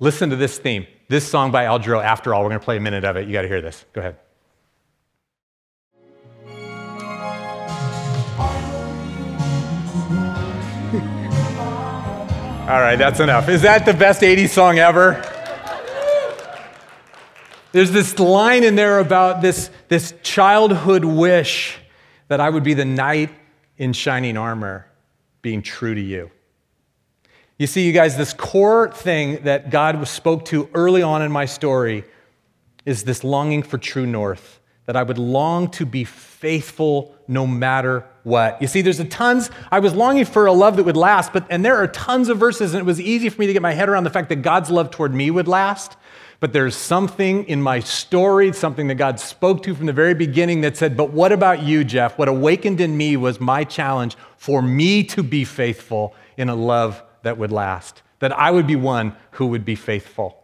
Listen 0.00 0.30
to 0.30 0.36
this 0.36 0.58
theme. 0.58 0.84
This 1.06 1.28
song 1.28 1.52
by 1.52 1.66
Al 1.66 1.78
Jarreau, 1.78 2.02
After 2.02 2.34
All. 2.34 2.42
We're 2.42 2.48
going 2.48 2.60
to 2.60 2.64
play 2.64 2.76
a 2.76 2.80
minute 2.80 3.04
of 3.04 3.16
it. 3.16 3.28
You 3.28 3.32
got 3.32 3.42
to 3.42 3.48
hear 3.48 3.60
this. 3.60 3.84
Go 3.92 4.00
ahead. 4.00 4.16
All 12.70 12.78
right, 12.78 12.94
that's 12.94 13.18
enough. 13.18 13.48
Is 13.48 13.62
that 13.62 13.84
the 13.84 13.92
best 13.92 14.22
80s 14.22 14.50
song 14.50 14.78
ever? 14.78 15.20
There's 17.72 17.90
this 17.90 18.16
line 18.20 18.62
in 18.62 18.76
there 18.76 19.00
about 19.00 19.42
this, 19.42 19.70
this 19.88 20.14
childhood 20.22 21.04
wish 21.04 21.78
that 22.28 22.40
I 22.40 22.48
would 22.48 22.62
be 22.62 22.74
the 22.74 22.84
knight 22.84 23.30
in 23.76 23.92
shining 23.92 24.36
armor, 24.36 24.86
being 25.42 25.62
true 25.62 25.96
to 25.96 26.00
you. 26.00 26.30
You 27.58 27.66
see, 27.66 27.84
you 27.84 27.92
guys, 27.92 28.16
this 28.16 28.32
core 28.32 28.92
thing 28.92 29.42
that 29.42 29.70
God 29.70 30.06
spoke 30.06 30.44
to 30.44 30.70
early 30.72 31.02
on 31.02 31.22
in 31.22 31.32
my 31.32 31.46
story 31.46 32.04
is 32.86 33.02
this 33.02 33.24
longing 33.24 33.64
for 33.64 33.78
true 33.78 34.06
north 34.06 34.60
that 34.86 34.94
I 34.94 35.02
would 35.02 35.18
long 35.18 35.72
to 35.72 35.84
be 35.84 36.04
faithful 36.04 37.16
no 37.26 37.48
matter 37.48 38.06
what. 38.22 38.60
You 38.60 38.68
see, 38.68 38.82
there's 38.82 39.00
a 39.00 39.04
tons, 39.04 39.50
I 39.70 39.80
was 39.80 39.94
longing 39.94 40.24
for 40.24 40.46
a 40.46 40.52
love 40.52 40.76
that 40.76 40.84
would 40.84 40.96
last, 40.96 41.32
but 41.32 41.46
and 41.50 41.64
there 41.64 41.76
are 41.76 41.86
tons 41.88 42.28
of 42.28 42.38
verses, 42.38 42.74
and 42.74 42.80
it 42.80 42.84
was 42.84 43.00
easy 43.00 43.28
for 43.28 43.40
me 43.40 43.46
to 43.46 43.52
get 43.52 43.62
my 43.62 43.72
head 43.72 43.88
around 43.88 44.04
the 44.04 44.10
fact 44.10 44.28
that 44.28 44.36
God's 44.36 44.70
love 44.70 44.90
toward 44.90 45.14
me 45.14 45.30
would 45.30 45.48
last. 45.48 45.96
But 46.40 46.54
there's 46.54 46.74
something 46.74 47.44
in 47.44 47.60
my 47.60 47.80
story, 47.80 48.52
something 48.54 48.88
that 48.88 48.94
God 48.94 49.20
spoke 49.20 49.62
to 49.64 49.74
from 49.74 49.84
the 49.84 49.92
very 49.92 50.14
beginning 50.14 50.62
that 50.62 50.76
said, 50.76 50.96
But 50.96 51.10
what 51.10 51.32
about 51.32 51.62
you, 51.62 51.84
Jeff? 51.84 52.16
What 52.16 52.28
awakened 52.28 52.80
in 52.80 52.96
me 52.96 53.16
was 53.18 53.40
my 53.40 53.62
challenge 53.62 54.16
for 54.38 54.62
me 54.62 55.04
to 55.04 55.22
be 55.22 55.44
faithful 55.44 56.14
in 56.38 56.48
a 56.48 56.54
love 56.54 57.02
that 57.24 57.36
would 57.36 57.52
last. 57.52 58.00
That 58.20 58.32
I 58.32 58.50
would 58.50 58.66
be 58.66 58.76
one 58.76 59.14
who 59.32 59.48
would 59.48 59.66
be 59.66 59.74
faithful. 59.74 60.42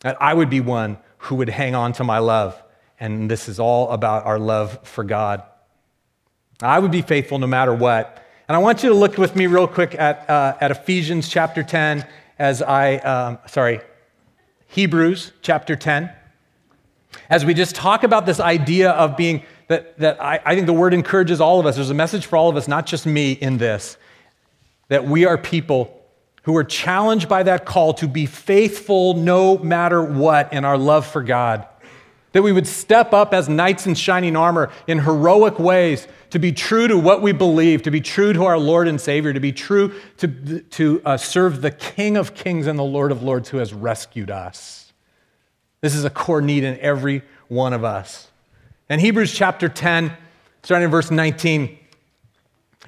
That 0.00 0.16
I 0.22 0.32
would 0.32 0.48
be 0.48 0.60
one 0.60 0.96
who 1.18 1.34
would 1.34 1.50
hang 1.50 1.74
on 1.74 1.92
to 1.94 2.04
my 2.04 2.18
love 2.18 2.62
and 3.00 3.30
this 3.30 3.48
is 3.48 3.58
all 3.58 3.90
about 3.90 4.26
our 4.26 4.38
love 4.38 4.78
for 4.86 5.02
God. 5.02 5.42
I 6.62 6.78
would 6.78 6.90
be 6.90 7.02
faithful 7.02 7.38
no 7.38 7.46
matter 7.46 7.74
what. 7.74 8.22
And 8.48 8.56
I 8.56 8.58
want 8.58 8.82
you 8.82 8.88
to 8.90 8.94
look 8.94 9.16
with 9.16 9.36
me 9.36 9.46
real 9.46 9.66
quick 9.66 9.94
at, 9.94 10.28
uh, 10.28 10.56
at 10.60 10.70
Ephesians 10.70 11.28
chapter 11.28 11.62
10 11.62 12.06
as 12.38 12.62
I, 12.62 12.96
um, 12.96 13.38
sorry, 13.46 13.80
Hebrews 14.68 15.32
chapter 15.42 15.76
10. 15.76 16.10
As 17.28 17.44
we 17.44 17.54
just 17.54 17.74
talk 17.74 18.02
about 18.02 18.26
this 18.26 18.40
idea 18.40 18.90
of 18.90 19.16
being, 19.16 19.44
that, 19.68 19.98
that 19.98 20.22
I, 20.22 20.40
I 20.44 20.54
think 20.54 20.66
the 20.66 20.72
word 20.72 20.94
encourages 20.94 21.40
all 21.40 21.60
of 21.60 21.66
us. 21.66 21.76
There's 21.76 21.90
a 21.90 21.94
message 21.94 22.26
for 22.26 22.36
all 22.36 22.48
of 22.48 22.56
us, 22.56 22.68
not 22.68 22.86
just 22.86 23.06
me 23.06 23.32
in 23.32 23.58
this, 23.58 23.96
that 24.88 25.04
we 25.04 25.24
are 25.24 25.38
people 25.38 25.96
who 26.42 26.56
are 26.56 26.64
challenged 26.64 27.28
by 27.28 27.42
that 27.42 27.64
call 27.64 27.94
to 27.94 28.08
be 28.08 28.26
faithful 28.26 29.14
no 29.14 29.58
matter 29.58 30.02
what 30.02 30.52
in 30.52 30.64
our 30.64 30.78
love 30.78 31.06
for 31.06 31.22
God. 31.22 31.66
That 32.32 32.42
we 32.42 32.52
would 32.52 32.66
step 32.66 33.12
up 33.12 33.34
as 33.34 33.48
knights 33.48 33.86
in 33.86 33.94
shining 33.94 34.36
armor 34.36 34.70
in 34.86 35.00
heroic 35.00 35.58
ways 35.58 36.06
to 36.30 36.38
be 36.38 36.52
true 36.52 36.86
to 36.86 36.96
what 36.96 37.22
we 37.22 37.32
believe, 37.32 37.82
to 37.82 37.90
be 37.90 38.00
true 38.00 38.32
to 38.32 38.44
our 38.44 38.58
Lord 38.58 38.86
and 38.86 39.00
Savior, 39.00 39.32
to 39.32 39.40
be 39.40 39.52
true 39.52 39.92
to, 40.18 40.60
to 40.60 41.02
uh, 41.04 41.16
serve 41.16 41.60
the 41.60 41.72
King 41.72 42.16
of 42.16 42.34
Kings 42.34 42.66
and 42.66 42.78
the 42.78 42.84
Lord 42.84 43.10
of 43.10 43.22
Lords 43.22 43.48
who 43.48 43.58
has 43.58 43.74
rescued 43.74 44.30
us. 44.30 44.92
This 45.80 45.94
is 45.94 46.04
a 46.04 46.10
core 46.10 46.40
need 46.40 46.62
in 46.62 46.78
every 46.78 47.22
one 47.48 47.72
of 47.72 47.84
us. 47.84 48.28
In 48.88 49.00
Hebrews 49.00 49.32
chapter 49.32 49.68
10, 49.68 50.12
starting 50.62 50.84
in 50.84 50.90
verse 50.90 51.10
19, 51.10 51.78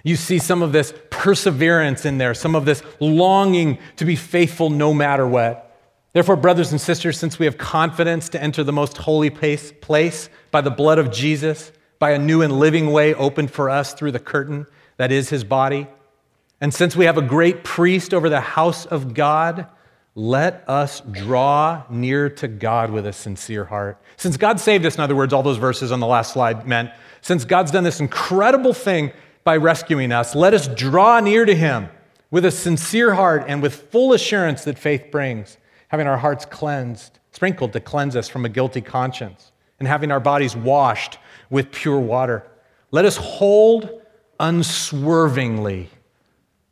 you 0.05 0.17
see 0.17 0.39
some 0.39 0.63
of 0.63 0.73
this 0.73 0.93
perseverance 1.11 2.05
in 2.05 2.19
there, 2.19 2.35
some 2.35 2.55
of 2.55 2.65
this 2.65 2.83
longing 3.01 3.79
to 3.97 4.05
be 4.05 4.17
faithful 4.17 4.71
no 4.71 4.93
matter 4.93 5.27
what. 5.27 5.72
Therefore, 6.13 6.37
brothers 6.37 6.73
and 6.73 6.81
sisters, 6.81 7.19
since 7.19 7.39
we 7.39 7.47
have 7.47 7.57
confidence 7.57 8.29
to 8.31 8.43
enter 8.43 8.63
the 8.63 8.73
most 8.73 8.99
holy 8.99 9.31
place, 9.31 9.73
place 9.81 10.29
by 10.51 10.61
the 10.61 10.71
blood 10.71 10.99
of 10.99 11.11
Jesus, 11.11 11.73
by 11.99 12.11
a 12.11 12.19
new 12.19 12.43
and 12.43 12.59
living 12.59 12.93
way 12.93 13.15
opened 13.15 13.51
for 13.51 13.71
us 13.71 13.95
through 13.95 14.13
the 14.13 14.19
curtain 14.19 14.67
that 14.99 15.11
is 15.11 15.31
his 15.31 15.45
body, 15.45 15.87
and 16.63 16.73
since 16.73 16.95
we 16.95 17.07
have 17.07 17.19
a 17.19 17.23
great 17.23 17.65
priest 17.65 18.15
over 18.15 18.29
the 18.29 18.41
house 18.41 18.87
of 18.87 19.15
God, 19.15 19.67
let 20.15 20.63
us 20.69 21.01
draw 21.01 21.83
near 21.91 22.31
to 22.31 22.47
God 22.47 22.91
with 22.93 23.05
a 23.05 23.13
sincere 23.13 23.65
heart. 23.65 24.01
Since 24.17 24.37
God 24.37 24.61
saved 24.61 24.87
us, 24.87 24.95
in 24.95 25.01
other 25.01 25.17
words, 25.17 25.33
all 25.33 25.43
those 25.43 25.57
verses 25.57 25.91
on 25.91 25.99
the 25.99 26.07
last 26.07 26.33
slide 26.33 26.65
meant, 26.65 26.91
since 27.21 27.45
God's 27.45 27.73
done 27.73 27.83
this 27.83 27.99
incredible 27.99 28.73
thing 28.73 29.11
by 29.43 29.57
rescuing 29.57 30.13
us, 30.13 30.37
let 30.37 30.55
us 30.55 30.69
draw 30.69 31.19
near 31.19 31.45
to 31.45 31.55
him 31.55 31.89
with 32.31 32.45
a 32.45 32.53
sincere 32.53 33.15
heart 33.15 33.45
and 33.49 33.61
with 33.61 33.75
full 33.91 34.13
assurance 34.13 34.63
that 34.63 34.79
faith 34.79 35.11
brings 35.11 35.57
having 35.93 36.07
our 36.07 36.17
hearts 36.17 36.47
cleansed, 36.47 37.19
sprinkled 37.33 37.75
to 37.75 37.79
cleanse 37.79 38.17
us 38.17 38.27
from 38.27 38.47
a 38.47 38.49
guilty 38.49 38.81
conscience, 38.81 39.53
and 39.79 39.87
having 39.87 40.11
our 40.11 40.21
bodies 40.21 40.57
washed 40.57 41.19
with 41.51 41.71
pure 41.71 42.01
water. 42.01 42.47
Let 42.91 43.05
us 43.05 43.19
hold 43.19 44.01
unswervingly 44.41 45.91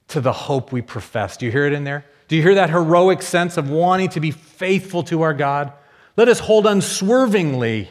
to 0.08 0.22
the 0.22 0.32
hope 0.32 0.72
we 0.72 0.80
profess. 0.80 1.36
Do 1.36 1.44
you 1.44 1.52
hear 1.52 1.66
it 1.66 1.74
in 1.74 1.84
there? 1.84 2.06
Do 2.28 2.36
you 2.36 2.42
hear 2.42 2.54
that 2.54 2.70
heroic 2.70 3.20
sense 3.20 3.58
of 3.58 3.68
wanting 3.68 4.08
to 4.10 4.20
be 4.20 4.30
faithful 4.30 5.02
to 5.04 5.20
our 5.20 5.34
God? 5.34 5.74
Let 6.16 6.28
us 6.28 6.40
hold 6.40 6.66
unswervingly 6.66 7.90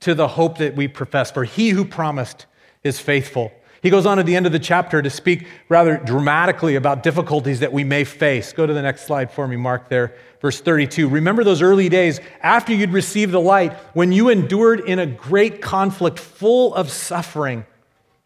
to 0.00 0.14
the 0.14 0.28
hope 0.28 0.58
that 0.58 0.76
we 0.76 0.88
profess, 0.88 1.30
for 1.30 1.44
he 1.44 1.70
who 1.70 1.86
promised 1.86 2.44
is 2.84 3.00
faithful. 3.00 3.50
He 3.82 3.88
goes 3.88 4.04
on 4.04 4.18
at 4.18 4.26
the 4.26 4.36
end 4.36 4.44
of 4.44 4.52
the 4.52 4.58
chapter 4.58 5.00
to 5.00 5.08
speak 5.08 5.46
rather 5.68 5.96
dramatically 5.96 6.74
about 6.74 7.02
difficulties 7.02 7.60
that 7.60 7.72
we 7.72 7.82
may 7.82 8.04
face. 8.04 8.52
Go 8.52 8.66
to 8.66 8.74
the 8.74 8.82
next 8.82 9.06
slide 9.06 9.30
for 9.30 9.48
me, 9.48 9.56
Mark, 9.56 9.88
there, 9.88 10.14
verse 10.42 10.60
32. 10.60 11.08
Remember 11.08 11.44
those 11.44 11.62
early 11.62 11.88
days 11.88 12.20
after 12.42 12.74
you'd 12.74 12.92
received 12.92 13.32
the 13.32 13.40
light 13.40 13.72
when 13.94 14.12
you 14.12 14.28
endured 14.28 14.80
in 14.80 14.98
a 14.98 15.06
great 15.06 15.62
conflict 15.62 16.18
full 16.18 16.74
of 16.74 16.90
suffering. 16.90 17.64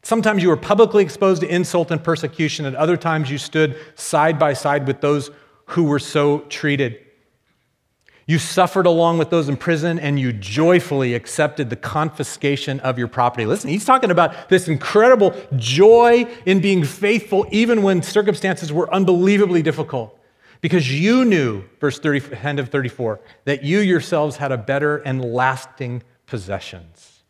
Sometimes 0.03 0.43
you 0.43 0.49
were 0.49 0.57
publicly 0.57 1.03
exposed 1.03 1.43
to 1.43 1.49
insult 1.49 1.91
and 1.91 2.03
persecution, 2.03 2.67
at 2.67 2.75
other 2.75 2.97
times 2.97 3.31
you 3.31 3.39
stood 3.39 3.79
side 3.95 4.39
by 4.39 4.53
side 4.53 4.87
with 4.87 5.01
those 5.01 5.31
who 5.67 5.85
were 5.85 6.01
so 6.01 6.41
treated. 6.51 7.04
You 8.27 8.39
suffered 8.39 8.87
along 8.87 9.19
with 9.19 9.29
those 9.29 9.49
in 9.49 9.57
prison 9.57 9.99
and 9.99 10.19
you 10.19 10.33
joyfully 10.33 11.15
accepted 11.15 11.69
the 11.69 11.77
confiscation 11.77 12.81
of 12.81 12.99
your 12.99 13.09
property. 13.09 13.45
Listen, 13.45 13.69
he's 13.69 13.85
talking 13.85 14.11
about 14.11 14.49
this 14.49 14.67
incredible 14.67 15.35
joy 15.57 16.27
in 16.47 16.61
being 16.61 16.85
faithful 16.85 17.47
even 17.51 17.83
when 17.83 18.03
circumstances 18.03 18.73
were 18.73 18.93
unbelievably 18.93 19.63
difficult. 19.63 20.19
Because 20.63 20.91
you 20.91 21.27
knew, 21.27 21.65
verse 21.79 21.99
30, 21.99 22.37
end 22.43 22.59
of 22.59 22.71
34, 22.71 23.21
that 23.45 23.63
you 23.63 23.81
yourselves 23.81 24.37
had 24.39 24.51
a 24.51 24.57
better 24.57 24.97
and 24.99 25.23
lasting 25.23 26.03
possessions. 26.25 27.25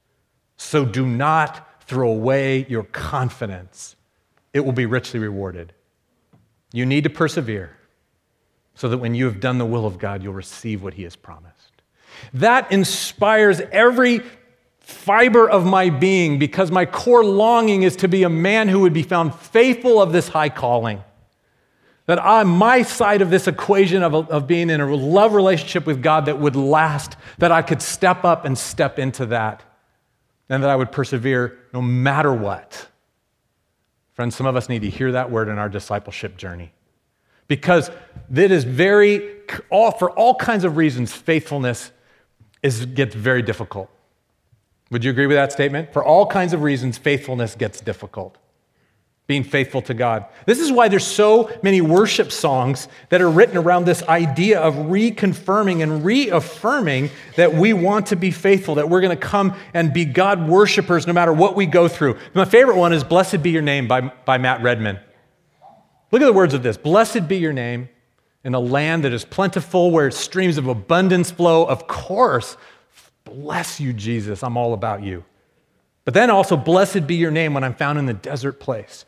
So 0.57 0.85
do 0.85 1.05
not 1.05 1.83
throw 1.83 2.11
away 2.11 2.65
your 2.69 2.85
confidence, 2.85 3.97
it 4.53 4.61
will 4.61 4.73
be 4.73 4.87
richly 4.87 5.19
rewarded. 5.19 5.73
You 6.73 6.87
need 6.87 7.05
to 7.05 7.11
persevere 7.11 7.77
so 8.75 8.89
that 8.89 8.99
when 8.99 9.15
you 9.15 9.25
have 9.27 9.41
done 9.41 9.59
the 9.59 9.67
will 9.67 9.87
of 9.87 9.99
God, 9.99 10.23
you'll 10.23 10.35
receive 10.35 10.83
what 10.83 10.95
He 10.95 11.05
has 11.05 11.17
promised. 11.17 11.55
That 12.33 12.71
inspires 12.73 13.61
every 13.61 14.23
fiber 14.81 15.49
of 15.49 15.65
my 15.65 15.89
being 15.91 16.39
because 16.39 16.71
my 16.71 16.85
core 16.85 17.25
longing 17.25 17.83
is 17.83 17.97
to 17.97 18.09
be 18.09 18.23
a 18.23 18.29
man 18.29 18.69
who 18.69 18.81
would 18.81 18.93
be 18.93 19.03
found 19.03 19.35
faithful 19.35 20.01
of 20.01 20.13
this 20.13 20.29
high 20.29 20.51
calling. 20.51 21.03
That 22.07 22.23
I, 22.23 22.43
my 22.43 22.83
side 22.83 23.23
of 23.23 23.31
this 23.31 23.49
equation 23.49 24.03
of, 24.03 24.15
of 24.15 24.47
being 24.47 24.69
in 24.69 24.81
a 24.81 24.95
love 24.95 25.33
relationship 25.33 25.87
with 25.87 26.03
God 26.03 26.27
that 26.27 26.39
would 26.39 26.55
last, 26.55 27.17
that 27.39 27.51
I 27.51 27.63
could 27.63 27.81
step 27.81 28.25
up 28.25 28.45
and 28.45 28.59
step 28.59 28.99
into 28.99 29.25
that, 29.27 29.63
and 30.51 30.63
that 30.63 30.69
I 30.69 30.77
would 30.77 30.93
persevere 30.93 31.59
no 31.73 31.81
matter 31.81 32.33
what. 32.33 32.89
Friends, 34.13 34.37
some 34.37 34.47
of 34.47 34.55
us 34.55 34.69
need 34.69 34.83
to 34.83 34.91
hear 34.91 35.13
that 35.13 35.31
word 35.31 35.49
in 35.49 35.57
our 35.57 35.71
discipleship 35.71 36.37
journey. 36.37 36.74
Because 37.49 37.91
it 38.35 38.51
is 38.51 38.65
very, 38.65 39.41
all, 39.71 39.91
for 39.91 40.11
all 40.11 40.35
kinds 40.35 40.65
of 40.65 40.77
reasons, 40.77 41.13
faithfulness 41.13 41.91
is, 42.63 42.87
gets 42.87 43.15
very 43.15 43.43
difficult. 43.43 43.91
Would 44.91 45.05
you 45.05 45.11
agree 45.11 45.27
with 45.27 45.37
that 45.37 45.53
statement? 45.53 45.93
For 45.93 46.05
all 46.05 46.27
kinds 46.27 46.53
of 46.53 46.63
reasons, 46.63 46.99
faithfulness 46.99 47.55
gets 47.55 47.81
difficult. 47.81 48.39
Being 49.27 49.43
faithful 49.43 49.81
to 49.83 49.95
God. 49.95 50.27
This 50.45 50.61
is 50.61 50.71
why 50.71 50.89
there's 50.89 51.07
so 51.07 51.51
many 51.63 51.81
worship 51.81 52.31
songs 52.31 52.89
that 53.09 53.23
are 53.23 53.31
written 53.31 53.57
around 53.57 53.87
this 53.87 54.03
idea 54.03 54.61
of 54.61 54.75
reconfirming 54.75 55.83
and 55.83 56.05
reaffirming 56.05 57.11
that 57.37 57.55
we 57.55 57.73
want 57.73 58.07
to 58.09 58.17
be 58.17 58.31
faithful, 58.31 58.75
that 58.75 58.91
we're 58.91 59.01
going 59.01 59.17
to 59.17 59.23
come 59.23 59.57
and 59.73 59.95
be 59.95 60.05
God 60.05 60.47
worshipers 60.47 61.07
no 61.07 61.15
matter 61.15 61.33
what 61.33 61.57
we 61.57 61.65
go 61.65 61.89
through. 61.89 62.19
My 62.35 62.45
favorite 62.45 62.77
one 62.77 62.93
is 62.93 63.03
Blessed 63.03 63.43
Be 63.43 63.51
Your 63.51 63.63
Name 63.63 63.89
by, 63.89 64.03
by 64.03 64.37
Matt 64.37 64.63
Redman. 64.63 64.99
Look 66.15 66.23
at 66.23 66.27
the 66.27 66.33
words 66.33 66.55
of 66.55 66.63
this 66.63 66.77
Blessed 66.77 67.29
be 67.29 67.37
your 67.37 67.53
name 67.53 67.91
in 68.45 68.55
a 68.55 68.61
land 68.61 69.05
that 69.05 69.13
is 69.13 69.25
plentiful, 69.25 69.91
where 69.91 70.11
streams 70.11 70.57
of 70.57 70.69
abundance 70.69 71.31
flow. 71.31 71.67
Of 71.67 71.87
course, 71.87 72.57
Bless 73.25 73.81
you, 73.81 73.93
Jesus. 73.93 74.43
I'm 74.43 74.57
all 74.57 74.75
about 74.75 75.03
you. 75.03 75.25
But 76.05 76.15
then 76.15 76.31
also, 76.31 76.57
blessed 76.57 77.07
be 77.07 77.17
your 77.17 77.31
name 77.31 77.55
when 77.55 77.65
I'm 77.65 77.75
found 77.75 77.99
in 77.99 78.07
the 78.07 78.15
desert 78.15 78.61
place. 78.61 79.05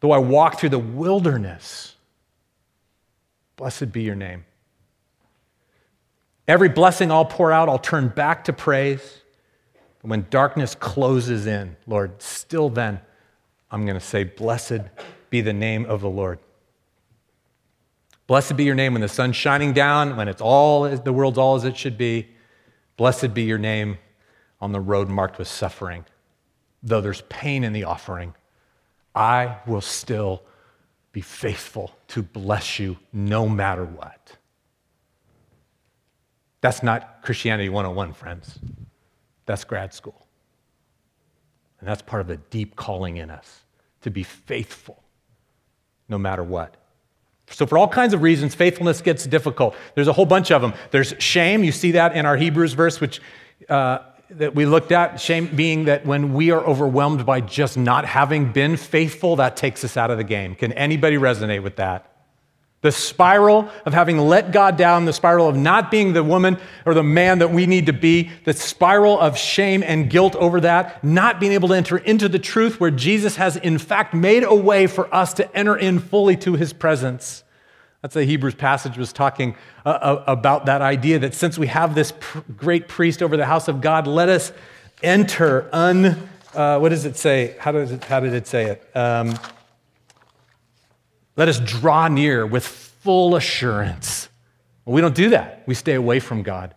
Though 0.00 0.12
I 0.12 0.18
walk 0.18 0.60
through 0.60 0.68
the 0.68 0.78
wilderness, 0.78 1.96
blessed 3.56 3.90
be 3.90 4.02
your 4.02 4.14
name. 4.14 4.44
Every 6.46 6.68
blessing 6.68 7.10
I'll 7.10 7.24
pour 7.24 7.50
out, 7.50 7.70
I'll 7.70 7.78
turn 7.78 8.08
back 8.08 8.44
to 8.44 8.52
praise. 8.52 9.22
And 10.02 10.10
when 10.10 10.26
darkness 10.28 10.74
closes 10.74 11.46
in, 11.46 11.76
Lord, 11.86 12.20
still 12.20 12.68
then, 12.68 13.00
I'm 13.70 13.86
going 13.86 13.98
to 13.98 14.04
say, 14.04 14.24
Blessed 14.24 14.82
be 15.34 15.40
the 15.40 15.52
name 15.52 15.84
of 15.86 16.00
the 16.00 16.08
Lord. 16.08 16.38
Blessed 18.28 18.56
be 18.56 18.62
your 18.62 18.76
name 18.76 18.92
when 18.92 19.02
the 19.02 19.08
sun's 19.08 19.34
shining 19.34 19.72
down, 19.72 20.14
when 20.14 20.28
it's 20.28 20.40
all 20.40 20.88
the 20.88 21.12
world's 21.12 21.38
all 21.38 21.56
as 21.56 21.64
it 21.64 21.76
should 21.76 21.98
be. 21.98 22.28
Blessed 22.96 23.34
be 23.34 23.42
your 23.42 23.58
name 23.58 23.98
on 24.60 24.70
the 24.70 24.78
road 24.78 25.08
marked 25.08 25.36
with 25.36 25.48
suffering. 25.48 26.04
Though 26.84 27.00
there's 27.00 27.22
pain 27.22 27.64
in 27.64 27.72
the 27.72 27.82
offering, 27.82 28.32
I 29.12 29.58
will 29.66 29.80
still 29.80 30.44
be 31.10 31.20
faithful 31.20 31.90
to 32.08 32.22
bless 32.22 32.78
you 32.78 32.96
no 33.12 33.48
matter 33.48 33.84
what. 33.84 34.36
That's 36.60 36.84
not 36.84 37.22
Christianity 37.22 37.70
101, 37.70 38.12
friends. 38.12 38.56
That's 39.46 39.64
grad 39.64 39.92
school. 39.92 40.28
And 41.80 41.88
that's 41.88 42.02
part 42.02 42.20
of 42.20 42.28
the 42.28 42.36
deep 42.36 42.76
calling 42.76 43.16
in 43.16 43.32
us 43.32 43.62
to 44.02 44.12
be 44.12 44.22
faithful 44.22 45.03
no 46.08 46.18
matter 46.18 46.42
what. 46.42 46.76
So, 47.50 47.66
for 47.66 47.76
all 47.76 47.88
kinds 47.88 48.14
of 48.14 48.22
reasons, 48.22 48.54
faithfulness 48.54 49.00
gets 49.00 49.26
difficult. 49.26 49.76
There's 49.94 50.08
a 50.08 50.12
whole 50.12 50.26
bunch 50.26 50.50
of 50.50 50.62
them. 50.62 50.72
There's 50.90 51.14
shame. 51.18 51.62
You 51.62 51.72
see 51.72 51.92
that 51.92 52.16
in 52.16 52.24
our 52.26 52.36
Hebrews 52.36 52.72
verse, 52.72 53.00
which 53.00 53.20
uh, 53.68 53.98
that 54.30 54.54
we 54.54 54.66
looked 54.66 54.92
at. 54.92 55.20
Shame 55.20 55.54
being 55.54 55.84
that 55.84 56.06
when 56.06 56.34
we 56.34 56.50
are 56.50 56.60
overwhelmed 56.64 57.26
by 57.26 57.40
just 57.40 57.76
not 57.76 58.04
having 58.04 58.52
been 58.52 58.76
faithful, 58.76 59.36
that 59.36 59.56
takes 59.56 59.84
us 59.84 59.96
out 59.96 60.10
of 60.10 60.18
the 60.18 60.24
game. 60.24 60.54
Can 60.54 60.72
anybody 60.72 61.16
resonate 61.16 61.62
with 61.62 61.76
that? 61.76 62.13
The 62.84 62.92
spiral 62.92 63.70
of 63.86 63.94
having 63.94 64.18
let 64.18 64.52
God 64.52 64.76
down, 64.76 65.06
the 65.06 65.14
spiral 65.14 65.48
of 65.48 65.56
not 65.56 65.90
being 65.90 66.12
the 66.12 66.22
woman 66.22 66.58
or 66.84 66.92
the 66.92 67.02
man 67.02 67.38
that 67.38 67.50
we 67.50 67.64
need 67.64 67.86
to 67.86 67.94
be, 67.94 68.30
the 68.44 68.52
spiral 68.52 69.18
of 69.18 69.38
shame 69.38 69.82
and 69.82 70.10
guilt 70.10 70.36
over 70.36 70.60
that, 70.60 71.02
not 71.02 71.40
being 71.40 71.52
able 71.52 71.68
to 71.68 71.74
enter 71.74 71.96
into 71.96 72.28
the 72.28 72.38
truth 72.38 72.80
where 72.80 72.90
Jesus 72.90 73.36
has, 73.36 73.56
in 73.56 73.78
fact, 73.78 74.12
made 74.12 74.44
a 74.44 74.54
way 74.54 74.86
for 74.86 75.12
us 75.14 75.32
to 75.32 75.56
enter 75.56 75.74
in 75.74 75.98
fully 75.98 76.36
to 76.36 76.56
his 76.56 76.74
presence. 76.74 77.42
That's 78.02 78.12
the 78.12 78.24
Hebrews 78.26 78.56
passage 78.56 78.98
was 78.98 79.14
talking 79.14 79.56
uh, 79.86 79.88
uh, 79.88 80.24
about 80.26 80.66
that 80.66 80.82
idea 80.82 81.18
that 81.20 81.32
since 81.32 81.56
we 81.56 81.68
have 81.68 81.94
this 81.94 82.12
great 82.54 82.86
priest 82.86 83.22
over 83.22 83.38
the 83.38 83.46
house 83.46 83.66
of 83.66 83.80
God, 83.80 84.06
let 84.06 84.28
us 84.28 84.52
enter 85.02 85.70
un. 85.72 86.28
Uh, 86.52 86.78
what 86.80 86.90
does 86.90 87.06
it 87.06 87.16
say? 87.16 87.56
How, 87.58 87.72
does 87.72 87.92
it, 87.92 88.04
how 88.04 88.20
did 88.20 88.34
it 88.34 88.46
say 88.46 88.66
it? 88.66 88.90
Um, 88.94 89.38
let 91.36 91.48
us 91.48 91.60
draw 91.60 92.08
near 92.08 92.46
with 92.46 92.66
full 92.66 93.36
assurance. 93.36 94.28
Well, 94.84 94.94
we 94.94 95.00
don't 95.00 95.14
do 95.14 95.30
that. 95.30 95.62
We 95.66 95.74
stay 95.74 95.94
away 95.94 96.20
from 96.20 96.42
God. 96.42 96.74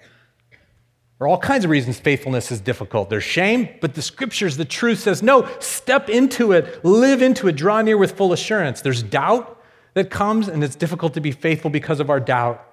For 1.17 1.27
all 1.27 1.39
kinds 1.39 1.65
of 1.65 1.71
reasons, 1.71 1.99
faithfulness 1.99 2.51
is 2.51 2.61
difficult. 2.61 3.09
There's 3.09 3.23
shame, 3.23 3.69
but 3.81 3.95
the 3.95 4.03
scriptures, 4.03 4.55
the 4.57 4.65
truth 4.65 4.99
says, 4.99 5.23
no, 5.23 5.49
step 5.59 6.09
into 6.09 6.51
it, 6.51 6.85
live 6.85 7.23
into 7.23 7.47
it, 7.47 7.55
draw 7.55 7.81
near 7.81 7.97
with 7.97 8.11
full 8.11 8.33
assurance. 8.33 8.81
There's 8.81 9.01
doubt 9.01 9.59
that 9.95 10.11
comes, 10.11 10.47
and 10.47 10.63
it's 10.63 10.75
difficult 10.75 11.15
to 11.15 11.21
be 11.21 11.31
faithful 11.31 11.71
because 11.71 11.99
of 11.99 12.11
our 12.11 12.19
doubt. 12.19 12.63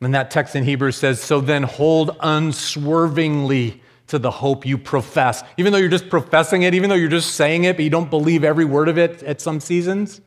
And 0.00 0.14
that 0.14 0.32
text 0.32 0.56
in 0.56 0.64
Hebrews 0.64 0.96
says, 0.96 1.20
so 1.20 1.40
then 1.40 1.62
hold 1.62 2.16
unswervingly 2.20 3.82
to 4.08 4.18
the 4.18 4.30
hope 4.30 4.66
you 4.66 4.76
profess. 4.76 5.44
Even 5.58 5.72
though 5.72 5.78
you're 5.78 5.88
just 5.88 6.08
professing 6.08 6.62
it, 6.62 6.74
even 6.74 6.90
though 6.90 6.96
you're 6.96 7.08
just 7.08 7.36
saying 7.36 7.64
it, 7.64 7.76
but 7.76 7.84
you 7.84 7.90
don't 7.90 8.10
believe 8.10 8.42
every 8.42 8.64
word 8.64 8.88
of 8.88 8.98
it 8.98 9.22
at 9.22 9.40
some 9.40 9.60
seasons. 9.60 10.20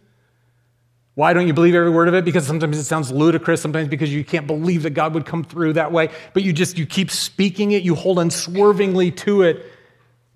Why 1.15 1.33
don't 1.33 1.45
you 1.45 1.53
believe 1.53 1.75
every 1.75 1.89
word 1.89 2.07
of 2.07 2.13
it? 2.13 2.23
Because 2.23 2.47
sometimes 2.47 2.77
it 2.77 2.85
sounds 2.85 3.11
ludicrous, 3.11 3.61
sometimes 3.61 3.89
because 3.89 4.13
you 4.13 4.23
can't 4.23 4.47
believe 4.47 4.83
that 4.83 4.91
God 4.91 5.13
would 5.13 5.25
come 5.25 5.43
through 5.43 5.73
that 5.73 5.91
way, 5.91 6.09
but 6.33 6.43
you 6.43 6.53
just 6.53 6.77
you 6.77 6.85
keep 6.85 7.11
speaking 7.11 7.71
it, 7.71 7.83
you 7.83 7.95
hold 7.95 8.17
unswervingly 8.17 9.11
to 9.11 9.41
it. 9.41 9.65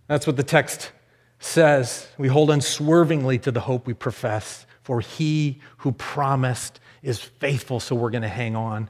That's 0.08 0.28
what 0.28 0.36
the 0.36 0.44
text 0.44 0.92
says. 1.40 2.08
We 2.18 2.28
hold 2.28 2.52
unswervingly 2.52 3.40
to 3.40 3.52
the 3.52 3.62
hope 3.62 3.88
we 3.88 3.94
profess, 3.94 4.66
for 4.84 5.00
he 5.00 5.62
who 5.78 5.94
promised 5.94 6.82
is 7.02 7.20
faithful, 7.20 7.80
so 7.80 7.96
we're 7.96 8.10
going 8.10 8.24
to 8.24 8.28
hang 8.28 8.56
on. 8.56 8.90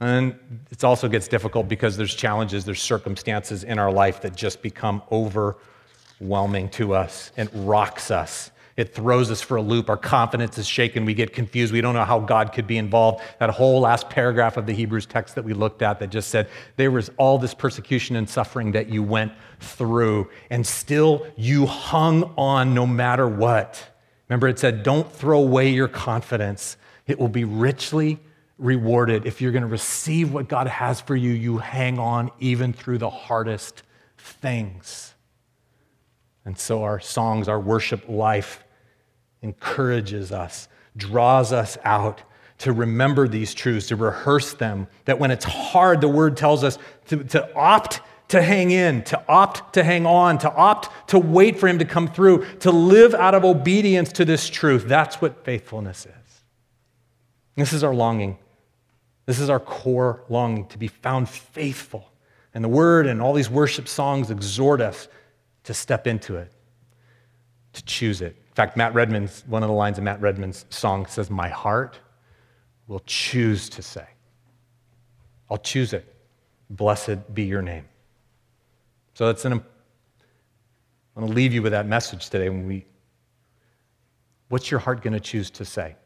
And 0.00 0.38
it 0.70 0.84
also 0.84 1.08
gets 1.08 1.28
difficult 1.28 1.68
because 1.68 1.96
there's 1.96 2.14
challenges, 2.14 2.64
there's 2.64 2.82
circumstances 2.82 3.64
in 3.64 3.78
our 3.78 3.90
life 3.90 4.20
that 4.22 4.36
just 4.36 4.60
become 4.60 5.02
overwhelming 5.10 6.68
to 6.70 6.94
us 6.94 7.32
and 7.36 7.48
rocks 7.66 8.10
us. 8.10 8.50
It 8.76 8.92
throws 8.92 9.30
us 9.30 9.40
for 9.40 9.56
a 9.56 9.62
loop. 9.62 9.88
Our 9.88 9.96
confidence 9.96 10.58
is 10.58 10.66
shaken. 10.66 11.04
We 11.04 11.14
get 11.14 11.32
confused. 11.32 11.72
We 11.72 11.80
don't 11.80 11.94
know 11.94 12.04
how 12.04 12.18
God 12.18 12.52
could 12.52 12.66
be 12.66 12.76
involved. 12.76 13.22
That 13.38 13.50
whole 13.50 13.80
last 13.80 14.10
paragraph 14.10 14.56
of 14.56 14.66
the 14.66 14.72
Hebrews 14.72 15.06
text 15.06 15.36
that 15.36 15.44
we 15.44 15.54
looked 15.54 15.80
at 15.80 16.00
that 16.00 16.10
just 16.10 16.28
said 16.28 16.48
there 16.76 16.90
was 16.90 17.10
all 17.16 17.38
this 17.38 17.54
persecution 17.54 18.16
and 18.16 18.28
suffering 18.28 18.72
that 18.72 18.88
you 18.88 19.02
went 19.02 19.32
through, 19.60 20.28
and 20.50 20.66
still 20.66 21.24
you 21.36 21.66
hung 21.66 22.34
on 22.36 22.74
no 22.74 22.84
matter 22.84 23.28
what. 23.28 23.86
Remember, 24.28 24.48
it 24.48 24.58
said, 24.58 24.82
don't 24.82 25.10
throw 25.12 25.40
away 25.40 25.70
your 25.70 25.86
confidence. 25.88 26.76
It 27.06 27.20
will 27.20 27.28
be 27.28 27.44
richly 27.44 28.18
rewarded. 28.58 29.24
If 29.24 29.40
you're 29.40 29.52
going 29.52 29.62
to 29.62 29.68
receive 29.68 30.32
what 30.32 30.48
God 30.48 30.66
has 30.66 31.00
for 31.00 31.14
you, 31.14 31.30
you 31.30 31.58
hang 31.58 32.00
on 32.00 32.30
even 32.40 32.72
through 32.72 32.98
the 32.98 33.10
hardest 33.10 33.84
things. 34.18 35.14
And 36.44 36.58
so 36.58 36.82
our 36.82 36.98
songs, 36.98 37.48
our 37.48 37.60
worship 37.60 38.08
life, 38.08 38.63
encourages 39.44 40.32
us, 40.32 40.68
draws 40.96 41.52
us 41.52 41.78
out 41.84 42.22
to 42.58 42.72
remember 42.72 43.28
these 43.28 43.52
truths, 43.52 43.88
to 43.88 43.96
rehearse 43.96 44.54
them, 44.54 44.88
that 45.04 45.18
when 45.18 45.30
it's 45.30 45.44
hard, 45.44 46.00
the 46.00 46.08
word 46.08 46.36
tells 46.36 46.64
us 46.64 46.78
to, 47.06 47.22
to 47.24 47.54
opt 47.54 48.00
to 48.28 48.40
hang 48.40 48.70
in, 48.70 49.02
to 49.04 49.22
opt 49.28 49.74
to 49.74 49.84
hang 49.84 50.06
on, 50.06 50.38
to 50.38 50.52
opt 50.52 51.10
to 51.10 51.18
wait 51.18 51.58
for 51.58 51.68
him 51.68 51.78
to 51.78 51.84
come 51.84 52.08
through, 52.08 52.46
to 52.60 52.70
live 52.70 53.14
out 53.14 53.34
of 53.34 53.44
obedience 53.44 54.10
to 54.12 54.24
this 54.24 54.48
truth. 54.48 54.84
That's 54.86 55.20
what 55.20 55.44
faithfulness 55.44 56.06
is. 56.06 56.42
This 57.54 57.72
is 57.72 57.84
our 57.84 57.94
longing. 57.94 58.38
This 59.26 59.38
is 59.38 59.50
our 59.50 59.60
core 59.60 60.24
longing 60.28 60.66
to 60.68 60.78
be 60.78 60.88
found 60.88 61.28
faithful. 61.28 62.10
And 62.54 62.64
the 62.64 62.68
word 62.68 63.06
and 63.06 63.20
all 63.20 63.34
these 63.34 63.50
worship 63.50 63.88
songs 63.88 64.30
exhort 64.30 64.80
us 64.80 65.08
to 65.64 65.74
step 65.74 66.06
into 66.06 66.36
it, 66.36 66.50
to 67.74 67.84
choose 67.84 68.22
it. 68.22 68.36
In 68.54 68.56
fact, 68.56 68.76
Matt 68.76 68.94
Redman's, 68.94 69.42
one 69.48 69.64
of 69.64 69.68
the 69.68 69.74
lines 69.74 69.98
of 69.98 70.04
Matt 70.04 70.20
Redman's 70.20 70.64
song 70.70 71.06
says, 71.06 71.28
My 71.28 71.48
heart 71.48 71.98
will 72.86 73.02
choose 73.04 73.68
to 73.70 73.82
say. 73.82 74.06
I'll 75.50 75.58
choose 75.58 75.92
it. 75.92 76.14
Blessed 76.70 77.34
be 77.34 77.42
your 77.42 77.62
name. 77.62 77.84
So 79.14 79.26
that's 79.26 79.44
an, 79.44 79.54
I 79.54 81.20
want 81.20 81.32
to 81.32 81.34
leave 81.34 81.52
you 81.52 81.62
with 81.62 81.72
that 81.72 81.88
message 81.88 82.30
today 82.30 82.48
when 82.48 82.64
we, 82.68 82.86
what's 84.50 84.70
your 84.70 84.78
heart 84.78 85.02
going 85.02 85.14
to 85.14 85.20
choose 85.20 85.50
to 85.50 85.64
say? 85.64 85.96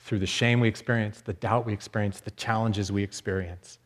Through 0.00 0.18
the 0.18 0.26
shame 0.26 0.60
we 0.60 0.68
experience, 0.68 1.22
the 1.22 1.32
doubt 1.32 1.64
we 1.64 1.72
experience, 1.72 2.20
the 2.20 2.32
challenges 2.32 2.92
we 2.92 3.02
experience. 3.02 3.78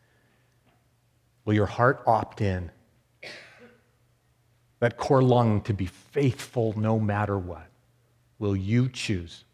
Will 1.45 1.53
your 1.53 1.67
heart 1.67 2.03
opt 2.05 2.41
in? 2.41 2.69
That 4.79 4.97
core 4.97 5.23
longing 5.23 5.61
to 5.61 5.73
be 5.73 5.85
faithful 5.85 6.73
no 6.77 6.99
matter 6.99 7.37
what. 7.37 7.67
Will 8.39 8.55
you 8.55 8.89
choose 8.89 9.45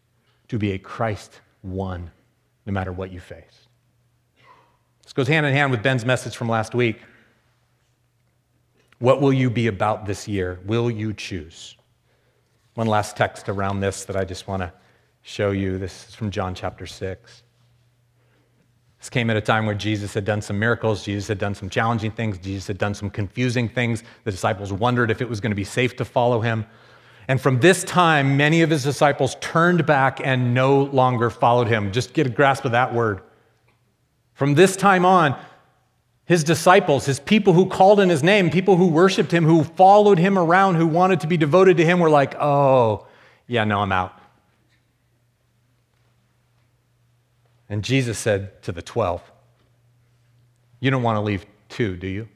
to 0.48 0.58
be 0.58 0.72
a 0.72 0.78
Christ 0.78 1.40
one 1.62 2.10
no 2.66 2.72
matter 2.72 2.92
what 2.92 3.12
you 3.12 3.20
face? 3.20 3.66
This 5.02 5.12
goes 5.12 5.28
hand 5.28 5.46
in 5.46 5.52
hand 5.52 5.70
with 5.70 5.82
Ben's 5.82 6.04
message 6.04 6.36
from 6.36 6.48
last 6.48 6.74
week. 6.74 7.00
What 8.98 9.20
will 9.20 9.32
you 9.32 9.50
be 9.50 9.66
about 9.66 10.06
this 10.06 10.28
year? 10.28 10.60
Will 10.64 10.90
you 10.90 11.12
choose? 11.12 11.76
One 12.74 12.86
last 12.86 13.16
text 13.16 13.48
around 13.48 13.80
this 13.80 14.04
that 14.04 14.16
I 14.16 14.24
just 14.24 14.48
want 14.48 14.62
to 14.62 14.72
show 15.22 15.50
you. 15.50 15.78
This 15.78 16.08
is 16.08 16.14
from 16.14 16.30
John 16.30 16.54
chapter 16.54 16.86
6. 16.86 17.42
This 19.02 19.10
came 19.10 19.30
at 19.30 19.36
a 19.36 19.40
time 19.40 19.66
where 19.66 19.74
Jesus 19.74 20.14
had 20.14 20.24
done 20.24 20.40
some 20.40 20.60
miracles, 20.60 21.04
Jesus 21.04 21.26
had 21.26 21.38
done 21.38 21.56
some 21.56 21.68
challenging 21.68 22.12
things, 22.12 22.38
Jesus 22.38 22.68
had 22.68 22.78
done 22.78 22.94
some 22.94 23.10
confusing 23.10 23.68
things. 23.68 24.04
The 24.22 24.30
disciples 24.30 24.72
wondered 24.72 25.10
if 25.10 25.20
it 25.20 25.28
was 25.28 25.40
going 25.40 25.50
to 25.50 25.56
be 25.56 25.64
safe 25.64 25.96
to 25.96 26.04
follow 26.04 26.40
him. 26.40 26.66
And 27.26 27.40
from 27.40 27.58
this 27.58 27.82
time, 27.82 28.36
many 28.36 28.62
of 28.62 28.70
his 28.70 28.84
disciples 28.84 29.36
turned 29.40 29.84
back 29.86 30.20
and 30.22 30.54
no 30.54 30.84
longer 30.84 31.30
followed 31.30 31.66
him. 31.66 31.90
Just 31.90 32.12
get 32.12 32.28
a 32.28 32.30
grasp 32.30 32.64
of 32.64 32.70
that 32.72 32.94
word. 32.94 33.22
From 34.34 34.54
this 34.54 34.76
time 34.76 35.04
on, 35.04 35.36
his 36.24 36.44
disciples, 36.44 37.04
his 37.04 37.18
people 37.18 37.54
who 37.54 37.66
called 37.66 37.98
in 37.98 38.08
his 38.08 38.22
name, 38.22 38.50
people 38.50 38.76
who 38.76 38.86
worshiped 38.86 39.32
him, 39.32 39.44
who 39.44 39.64
followed 39.64 40.20
him 40.20 40.38
around, 40.38 40.76
who 40.76 40.86
wanted 40.86 41.18
to 41.22 41.26
be 41.26 41.36
devoted 41.36 41.76
to 41.78 41.84
him, 41.84 41.98
were 41.98 42.08
like, 42.08 42.36
oh, 42.36 43.08
yeah, 43.48 43.64
no, 43.64 43.80
I'm 43.80 43.90
out. 43.90 44.21
And 47.72 47.82
Jesus 47.82 48.18
said 48.18 48.60
to 48.64 48.70
the 48.70 48.82
12, 48.82 49.22
You 50.80 50.90
don't 50.90 51.02
want 51.02 51.16
to 51.16 51.22
leave 51.22 51.46
two, 51.70 51.96
do 51.96 52.06
you? 52.06 52.28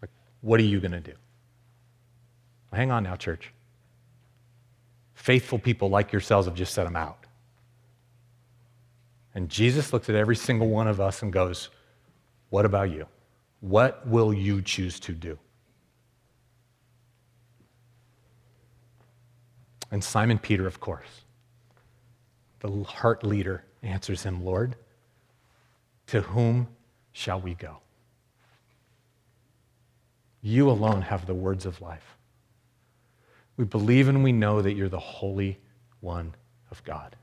Like, 0.00 0.12
what 0.40 0.60
are 0.60 0.62
you 0.62 0.78
going 0.78 0.92
to 0.92 1.00
do? 1.00 1.14
Well, 2.70 2.78
hang 2.78 2.92
on 2.92 3.02
now, 3.02 3.16
church. 3.16 3.52
Faithful 5.14 5.58
people 5.58 5.90
like 5.90 6.12
yourselves 6.12 6.46
have 6.46 6.54
just 6.54 6.74
set 6.74 6.84
them 6.84 6.94
out. 6.94 7.26
And 9.34 9.48
Jesus 9.48 9.92
looks 9.92 10.08
at 10.08 10.14
every 10.14 10.36
single 10.36 10.68
one 10.68 10.86
of 10.86 11.00
us 11.00 11.22
and 11.22 11.32
goes, 11.32 11.70
What 12.50 12.64
about 12.64 12.92
you? 12.92 13.08
What 13.58 14.06
will 14.06 14.32
you 14.32 14.62
choose 14.62 15.00
to 15.00 15.12
do? 15.12 15.40
And 19.90 20.04
Simon 20.04 20.38
Peter, 20.38 20.68
of 20.68 20.78
course, 20.78 21.24
the 22.60 22.84
heart 22.84 23.24
leader, 23.24 23.64
answers 23.86 24.22
him, 24.22 24.44
Lord, 24.44 24.76
to 26.08 26.20
whom 26.20 26.68
shall 27.12 27.40
we 27.40 27.54
go? 27.54 27.78
You 30.42 30.70
alone 30.70 31.02
have 31.02 31.26
the 31.26 31.34
words 31.34 31.66
of 31.66 31.80
life. 31.80 32.16
We 33.56 33.64
believe 33.64 34.08
and 34.08 34.22
we 34.22 34.32
know 34.32 34.60
that 34.62 34.74
you're 34.74 34.88
the 34.88 34.98
Holy 34.98 35.58
One 36.00 36.34
of 36.70 36.84
God. 36.84 37.16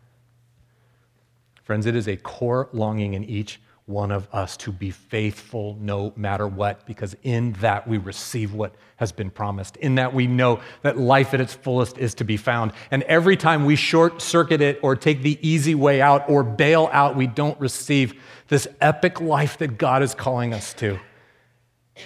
Friends, 1.64 1.86
it 1.86 1.96
is 1.96 2.08
a 2.08 2.18
core 2.18 2.68
longing 2.74 3.14
in 3.14 3.24
each 3.24 3.62
one 3.86 4.12
of 4.12 4.28
us 4.32 4.56
to 4.56 4.72
be 4.72 4.92
faithful 4.92 5.78
no 5.80 6.14
matter 6.16 6.48
what, 6.48 6.86
because 6.86 7.16
in 7.24 7.52
that 7.54 7.86
we 7.86 7.98
receive 7.98 8.54
what 8.54 8.74
has 8.96 9.12
been 9.12 9.30
promised. 9.30 9.76
In 9.78 9.96
that 9.96 10.14
we 10.14 10.26
know 10.26 10.62
that 10.84 10.98
life 10.98 11.34
at 11.34 11.42
its 11.42 11.54
fullest 11.54 11.98
is 11.98 12.14
to 12.16 12.24
be 12.24 12.38
found. 12.38 12.72
And 12.92 13.04
every 13.04 13.36
time 13.36 13.66
we 13.66 13.76
short 13.76 14.22
circuit 14.22 14.62
it 14.62 14.80
or 14.82 14.96
take 14.96 15.22
the 15.22 15.38
easy 15.48 15.76
way 15.76 16.02
out 16.02 16.30
or 16.30 16.44
bail 16.44 16.90
out, 16.94 17.18
we 17.18 17.28
don't 17.28 17.60
receive 17.60 18.22
this 18.48 18.68
epic 18.80 19.20
life 19.20 19.58
that 19.58 19.78
God 19.78 20.02
is 20.02 20.16
calling 20.16 20.54
us 20.54 20.74
to. 20.76 20.98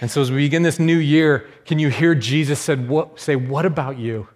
And 0.02 0.10
so 0.10 0.22
as 0.22 0.32
we 0.32 0.38
begin 0.38 0.64
this 0.64 0.80
new 0.80 0.98
year, 0.98 1.48
can 1.66 1.78
you 1.78 1.90
hear 1.90 2.16
Jesus 2.16 2.60
said, 2.60 2.90
what, 2.90 3.20
say, 3.20 3.36
What 3.36 3.66
about 3.66 3.98
you? 3.98 4.28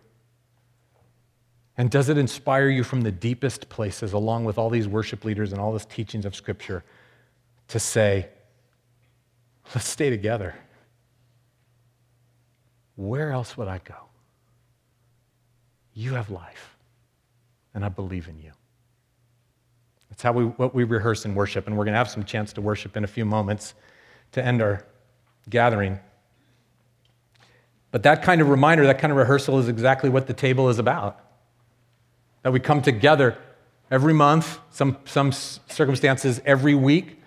And 1.77 1.89
does 1.89 2.10
it 2.10 2.17
inspire 2.17 2.69
you 2.69 2.84
from 2.84 3.01
the 3.01 3.12
deepest 3.12 3.67
places, 3.69 4.13
along 4.13 4.45
with 4.45 4.58
all 4.60 4.69
these 4.69 4.88
worship 4.88 5.25
leaders 5.25 5.51
and 5.51 5.60
all 5.60 5.71
these 5.71 5.86
teachings 5.86 6.25
of 6.25 6.36
Scripture? 6.36 6.84
To 7.72 7.80
say, 7.80 8.28
let's 9.74 9.88
stay 9.88 10.10
together. 10.10 10.54
Where 12.96 13.32
else 13.32 13.58
would 13.58 13.70
I 13.70 13.80
go? 13.80 13.96
You 15.94 16.14
have 16.16 16.30
life, 16.30 16.76
and 17.74 17.84
I 17.84 17.90
believe 17.90 18.28
in 18.28 18.38
you. 18.40 18.52
That's 20.10 20.22
how 20.22 20.34
we, 20.34 20.44
what 20.44 20.76
we 20.76 20.84
rehearse 20.84 21.26
in 21.26 21.34
worship, 21.34 21.68
and 21.68 21.78
we're 21.78 21.86
going 21.86 21.94
to 21.94 21.98
have 21.98 22.10
some 22.10 22.26
chance 22.26 22.52
to 22.54 22.62
worship 22.62 22.98
in 22.98 23.06
a 23.06 23.08
few 23.08 23.24
moments 23.24 23.74
to 24.34 24.46
end 24.46 24.62
our 24.62 24.86
gathering. 25.50 25.98
But 27.92 28.04
that 28.04 28.22
kind 28.22 28.42
of 28.42 28.50
reminder, 28.50 28.86
that 28.86 29.00
kind 29.00 29.12
of 29.12 29.18
rehearsal 29.18 29.60
is 29.60 29.70
exactly 29.70 30.10
what 30.10 30.28
the 30.28 30.34
table 30.34 30.68
is 30.70 30.78
about. 30.78 31.20
That 32.44 32.52
we 32.52 32.60
come 32.60 32.82
together 32.82 33.38
every 33.90 34.14
month, 34.14 34.60
some, 34.72 34.98
some 35.06 35.32
circumstances 35.32 36.42
every 36.46 36.76
week, 36.76 37.21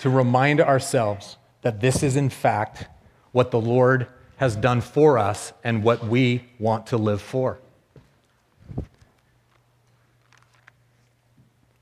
to 0.00 0.10
remind 0.10 0.60
ourselves 0.60 1.36
that 1.62 1.80
this 1.80 2.02
is, 2.02 2.16
in 2.16 2.30
fact, 2.30 2.86
what 3.32 3.50
the 3.50 3.60
Lord 3.60 4.06
has 4.36 4.56
done 4.56 4.80
for 4.80 5.18
us 5.18 5.52
and 5.62 5.82
what 5.82 6.06
we 6.06 6.44
want 6.58 6.86
to 6.88 6.96
live 6.96 7.20
for. 7.20 7.58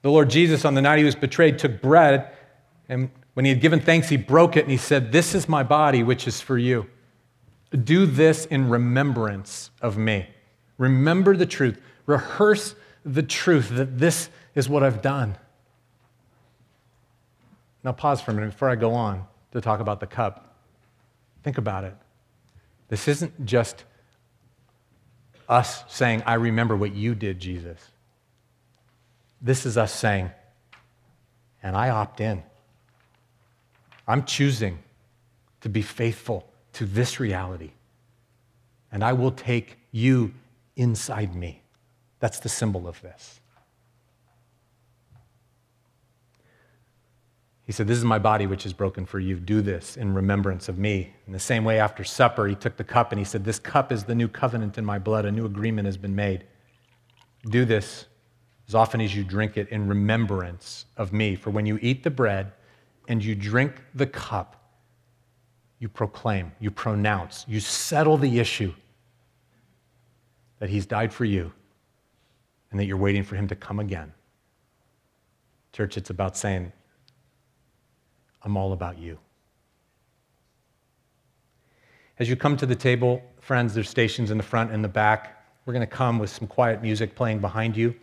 The 0.02 0.10
Lord 0.10 0.30
Jesus, 0.30 0.64
on 0.64 0.74
the 0.74 0.82
night 0.82 0.98
he 0.98 1.04
was 1.04 1.14
betrayed, 1.14 1.58
took 1.58 1.80
bread, 1.80 2.30
and 2.88 3.10
when 3.34 3.44
he 3.44 3.50
had 3.50 3.60
given 3.60 3.78
thanks, 3.78 4.08
he 4.08 4.16
broke 4.16 4.56
it 4.56 4.64
and 4.64 4.70
he 4.70 4.76
said, 4.76 5.12
This 5.12 5.34
is 5.34 5.48
my 5.48 5.62
body, 5.62 6.02
which 6.02 6.26
is 6.26 6.40
for 6.40 6.58
you. 6.58 6.86
Do 7.70 8.06
this 8.06 8.46
in 8.46 8.68
remembrance 8.68 9.70
of 9.80 9.96
me. 9.96 10.26
Remember 10.76 11.36
the 11.36 11.46
truth. 11.46 11.80
Rehearse 12.06 12.74
the 13.04 13.22
truth 13.22 13.68
that 13.70 13.98
this 13.98 14.30
is 14.54 14.68
what 14.68 14.82
I've 14.82 15.02
done. 15.02 15.36
Now, 17.84 17.92
pause 17.92 18.20
for 18.20 18.32
a 18.32 18.34
minute 18.34 18.50
before 18.50 18.68
I 18.68 18.76
go 18.76 18.94
on 18.94 19.24
to 19.52 19.60
talk 19.60 19.80
about 19.80 20.00
the 20.00 20.06
cup. 20.06 20.56
Think 21.42 21.58
about 21.58 21.84
it. 21.84 21.94
This 22.88 23.08
isn't 23.08 23.46
just 23.46 23.84
us 25.48 25.84
saying, 25.88 26.22
I 26.26 26.34
remember 26.34 26.76
what 26.76 26.94
you 26.94 27.14
did, 27.14 27.38
Jesus. 27.38 27.78
This 29.40 29.64
is 29.64 29.78
us 29.78 29.92
saying, 29.92 30.30
and 31.62 31.76
I 31.76 31.90
opt 31.90 32.20
in. 32.20 32.42
I'm 34.06 34.24
choosing 34.24 34.78
to 35.60 35.68
be 35.68 35.82
faithful 35.82 36.48
to 36.74 36.86
this 36.86 37.20
reality. 37.20 37.70
And 38.90 39.04
I 39.04 39.12
will 39.12 39.32
take 39.32 39.78
you 39.92 40.32
inside 40.76 41.34
me. 41.34 41.62
That's 42.20 42.40
the 42.40 42.48
symbol 42.48 42.88
of 42.88 43.00
this. 43.02 43.37
He 47.68 47.72
said, 47.72 47.86
This 47.86 47.98
is 47.98 48.04
my 48.04 48.18
body 48.18 48.46
which 48.46 48.64
is 48.64 48.72
broken 48.72 49.04
for 49.04 49.20
you. 49.20 49.38
Do 49.38 49.60
this 49.60 49.98
in 49.98 50.14
remembrance 50.14 50.70
of 50.70 50.78
me. 50.78 51.12
In 51.26 51.34
the 51.34 51.38
same 51.38 51.64
way, 51.64 51.78
after 51.78 52.02
supper, 52.02 52.46
he 52.46 52.54
took 52.54 52.78
the 52.78 52.82
cup 52.82 53.12
and 53.12 53.18
he 53.18 53.26
said, 53.26 53.44
This 53.44 53.58
cup 53.58 53.92
is 53.92 54.04
the 54.04 54.14
new 54.14 54.26
covenant 54.26 54.78
in 54.78 54.86
my 54.86 54.98
blood. 54.98 55.26
A 55.26 55.30
new 55.30 55.44
agreement 55.44 55.84
has 55.84 55.98
been 55.98 56.16
made. 56.16 56.44
Do 57.50 57.66
this 57.66 58.06
as 58.68 58.74
often 58.74 59.02
as 59.02 59.14
you 59.14 59.22
drink 59.22 59.58
it 59.58 59.68
in 59.68 59.86
remembrance 59.86 60.86
of 60.96 61.12
me. 61.12 61.36
For 61.36 61.50
when 61.50 61.66
you 61.66 61.78
eat 61.82 62.02
the 62.02 62.10
bread 62.10 62.52
and 63.06 63.22
you 63.22 63.34
drink 63.34 63.74
the 63.94 64.06
cup, 64.06 64.56
you 65.78 65.90
proclaim, 65.90 66.52
you 66.60 66.70
pronounce, 66.70 67.44
you 67.46 67.60
settle 67.60 68.16
the 68.16 68.38
issue 68.38 68.72
that 70.58 70.70
he's 70.70 70.86
died 70.86 71.12
for 71.12 71.26
you 71.26 71.52
and 72.70 72.80
that 72.80 72.86
you're 72.86 72.96
waiting 72.96 73.24
for 73.24 73.36
him 73.36 73.46
to 73.48 73.54
come 73.54 73.78
again. 73.78 74.14
Church, 75.74 75.98
it's 75.98 76.08
about 76.08 76.34
saying, 76.34 76.72
I'm 78.42 78.56
all 78.56 78.72
about 78.72 78.98
you. 78.98 79.18
As 82.18 82.28
you 82.28 82.36
come 82.36 82.56
to 82.56 82.66
the 82.66 82.74
table, 82.74 83.22
friends, 83.40 83.74
there's 83.74 83.88
stations 83.88 84.30
in 84.30 84.38
the 84.38 84.44
front 84.44 84.72
and 84.72 84.82
the 84.82 84.88
back. 84.88 85.44
We're 85.64 85.72
going 85.72 85.86
to 85.86 85.94
come 85.94 86.18
with 86.18 86.30
some 86.30 86.48
quiet 86.48 86.82
music 86.82 87.14
playing 87.14 87.38
behind 87.38 87.76
you. 87.76 87.94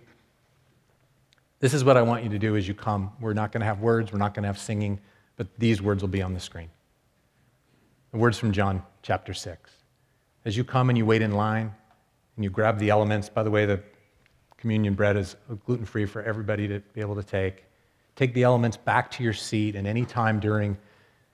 This 1.60 1.74
is 1.74 1.84
what 1.84 1.98
I 1.98 2.02
want 2.02 2.24
you 2.24 2.30
to 2.30 2.40
do 2.40 2.56
as 2.56 2.68
you 2.68 2.74
come. 2.74 3.12
We're 3.20 3.34
not 3.34 3.52
going 3.52 3.62
to 3.62 3.66
have 3.66 3.80
words, 3.80 4.12
we're 4.12 4.20
not 4.20 4.34
going 4.34 4.44
to 4.44 4.48
have 4.48 4.60
singing, 4.60 5.00
but 5.36 5.48
these 5.58 5.82
words 5.82 6.02
will 6.02 6.10
be 6.10 6.22
on 6.22 6.34
the 6.34 6.40
screen. 6.40 6.70
The 8.12 8.18
words 8.18 8.38
from 8.38 8.52
John 8.52 8.84
chapter 9.02 9.34
6. 9.34 9.72
As 10.46 10.56
you 10.56 10.64
come 10.64 10.90
and 10.90 10.98
you 10.98 11.06
wait 11.06 11.22
in 11.22 11.32
line 11.32 11.74
and 12.36 12.44
you 12.44 12.50
grab 12.50 12.78
the 12.78 12.90
elements, 12.90 13.30
by 13.30 13.44
the 13.44 13.52
way, 13.52 13.66
the 13.66 13.82
communion 14.58 14.94
bread 14.94 15.18
is 15.18 15.36
gluten 15.66 15.86
free 15.86 16.06
for 16.06 16.22
everybody 16.24 16.68
to 16.68 16.80
be 16.94 17.02
able 17.02 17.16
to 17.16 17.24
take 17.24 17.66
take 18.16 18.34
the 18.34 18.44
elements 18.44 18.78
back 18.78 19.12
to 19.12 19.24
your 19.24 19.34
seat, 19.34 19.76
and 19.76 19.88
any 19.88 20.06
time 20.06 20.40
during 20.40 20.78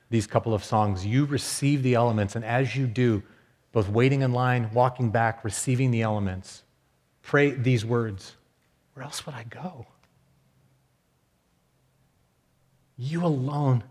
these 0.10 0.28
couple 0.28 0.54
of 0.54 0.64
songs, 0.64 1.06
you 1.06 1.26
receive 1.26 1.84
the 1.84 1.96
elements. 1.96 2.36
And 2.36 2.44
as 2.44 2.76
you 2.76 2.88
do, 2.88 3.24
both 3.72 3.88
waiting 3.88 4.22
in 4.22 4.34
line, 4.34 4.70
walking 4.74 5.10
back, 5.10 5.44
receiving 5.44 5.92
the 5.92 6.02
elements, 6.02 6.64
pray 7.22 7.52
these 7.52 7.86
words 7.86 8.36
Where 8.94 9.06
else 9.06 9.26
would 9.26 9.36
I 9.36 9.44
go? 9.44 9.86
You 12.98 13.26
alone 13.26 13.84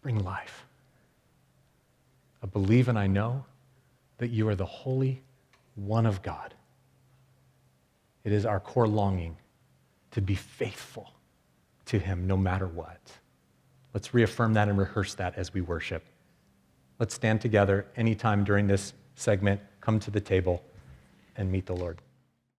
bring 0.00 0.22
life. 0.22 0.64
I 2.42 2.46
believe 2.46 2.88
and 2.88 2.98
I 2.98 3.06
know 3.06 3.44
that 4.18 4.28
you 4.28 4.48
are 4.48 4.54
the 4.54 4.66
Holy 4.66 5.22
One 5.74 6.06
of 6.06 6.22
God. 6.22 6.54
It 8.24 8.32
is 8.32 8.46
our 8.46 8.60
core 8.60 8.86
longing 8.86 9.36
to 10.12 10.20
be 10.20 10.34
faithful 10.34 11.12
to 11.92 11.98
Him 11.98 12.26
no 12.26 12.38
matter 12.38 12.66
what. 12.66 13.00
Let's 13.92 14.14
reaffirm 14.14 14.54
that 14.54 14.66
and 14.66 14.78
rehearse 14.78 15.12
that 15.16 15.36
as 15.36 15.52
we 15.52 15.60
worship. 15.60 16.02
Let's 16.98 17.14
stand 17.14 17.42
together 17.42 17.86
anytime 17.96 18.44
during 18.44 18.66
this 18.66 18.94
segment, 19.14 19.60
come 19.82 20.00
to 20.00 20.10
the 20.10 20.20
table, 20.20 20.64
and 21.36 21.52
meet 21.52 21.66
the 21.66 21.76
Lord. 21.76 22.00